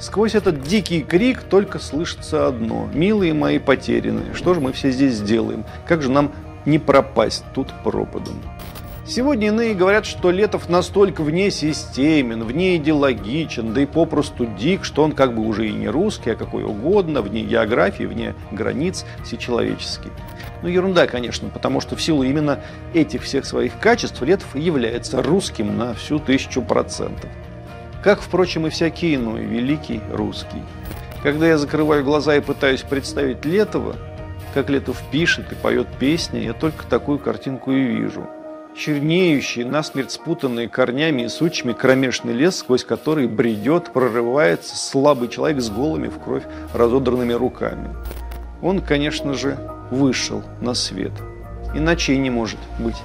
Сквозь 0.00 0.34
этот 0.34 0.62
дикий 0.62 1.02
крик 1.02 1.42
только 1.42 1.78
слышится 1.78 2.48
одно. 2.48 2.88
«Милые 2.92 3.32
мои 3.34 3.58
потерянные, 3.58 4.34
что 4.34 4.52
же 4.52 4.60
мы 4.60 4.72
все 4.72 4.90
здесь 4.90 5.14
сделаем? 5.14 5.64
Как 5.86 6.02
же 6.02 6.10
нам 6.10 6.32
не 6.66 6.80
пропасть 6.80 7.44
тут 7.54 7.68
пропадом?» 7.84 8.40
Сегодня 9.06 9.48
иные 9.48 9.74
говорят, 9.74 10.06
что 10.06 10.30
Летов 10.30 10.70
настолько 10.70 11.22
вне 11.22 11.50
системен, 11.50 12.42
вне 12.42 12.76
идеологичен, 12.76 13.74
да 13.74 13.82
и 13.82 13.86
попросту 13.86 14.46
дик, 14.46 14.82
что 14.82 15.02
он 15.02 15.12
как 15.12 15.34
бы 15.34 15.42
уже 15.42 15.68
и 15.68 15.72
не 15.72 15.88
русский, 15.88 16.30
а 16.30 16.36
какой 16.36 16.64
угодно, 16.64 17.20
вне 17.20 17.42
географии, 17.42 18.04
вне 18.04 18.34
границ 18.50 19.04
всечеловеческий. 19.22 20.10
Ну, 20.62 20.68
ерунда, 20.68 21.06
конечно, 21.06 21.50
потому 21.50 21.82
что 21.82 21.96
в 21.96 22.02
силу 22.02 22.22
именно 22.22 22.60
этих 22.94 23.24
всех 23.24 23.44
своих 23.44 23.78
качеств 23.78 24.22
Летов 24.22 24.56
является 24.56 25.22
русским 25.22 25.76
на 25.76 25.92
всю 25.92 26.18
тысячу 26.18 26.62
процентов. 26.62 27.28
Как, 28.02 28.22
впрочем, 28.22 28.66
и 28.66 28.70
всякий 28.70 29.16
иной 29.16 29.42
великий 29.42 30.00
русский. 30.10 30.62
Когда 31.22 31.46
я 31.46 31.58
закрываю 31.58 32.04
глаза 32.04 32.36
и 32.36 32.40
пытаюсь 32.40 32.80
представить 32.80 33.44
Летова, 33.44 33.96
как 34.54 34.70
Летов 34.70 35.02
пишет 35.10 35.52
и 35.52 35.56
поет 35.56 35.88
песни, 35.98 36.38
я 36.38 36.54
только 36.54 36.86
такую 36.86 37.18
картинку 37.18 37.70
и 37.70 37.82
вижу– 37.82 38.26
чернеющий, 38.76 39.64
насмерть 39.64 40.10
спутанный 40.10 40.68
корнями 40.68 41.22
и 41.22 41.28
сучьями 41.28 41.72
кромешный 41.72 42.32
лес, 42.32 42.56
сквозь 42.56 42.84
который 42.84 43.26
бредет, 43.28 43.92
прорывается 43.92 44.76
слабый 44.76 45.28
человек 45.28 45.60
с 45.60 45.70
голыми 45.70 46.08
в 46.08 46.18
кровь 46.18 46.44
разодранными 46.72 47.32
руками. 47.32 47.88
Он, 48.62 48.80
конечно 48.80 49.34
же, 49.34 49.58
вышел 49.90 50.42
на 50.60 50.74
свет. 50.74 51.12
Иначе 51.74 52.14
и 52.14 52.18
не 52.18 52.30
может 52.30 52.58
быть. 52.78 52.96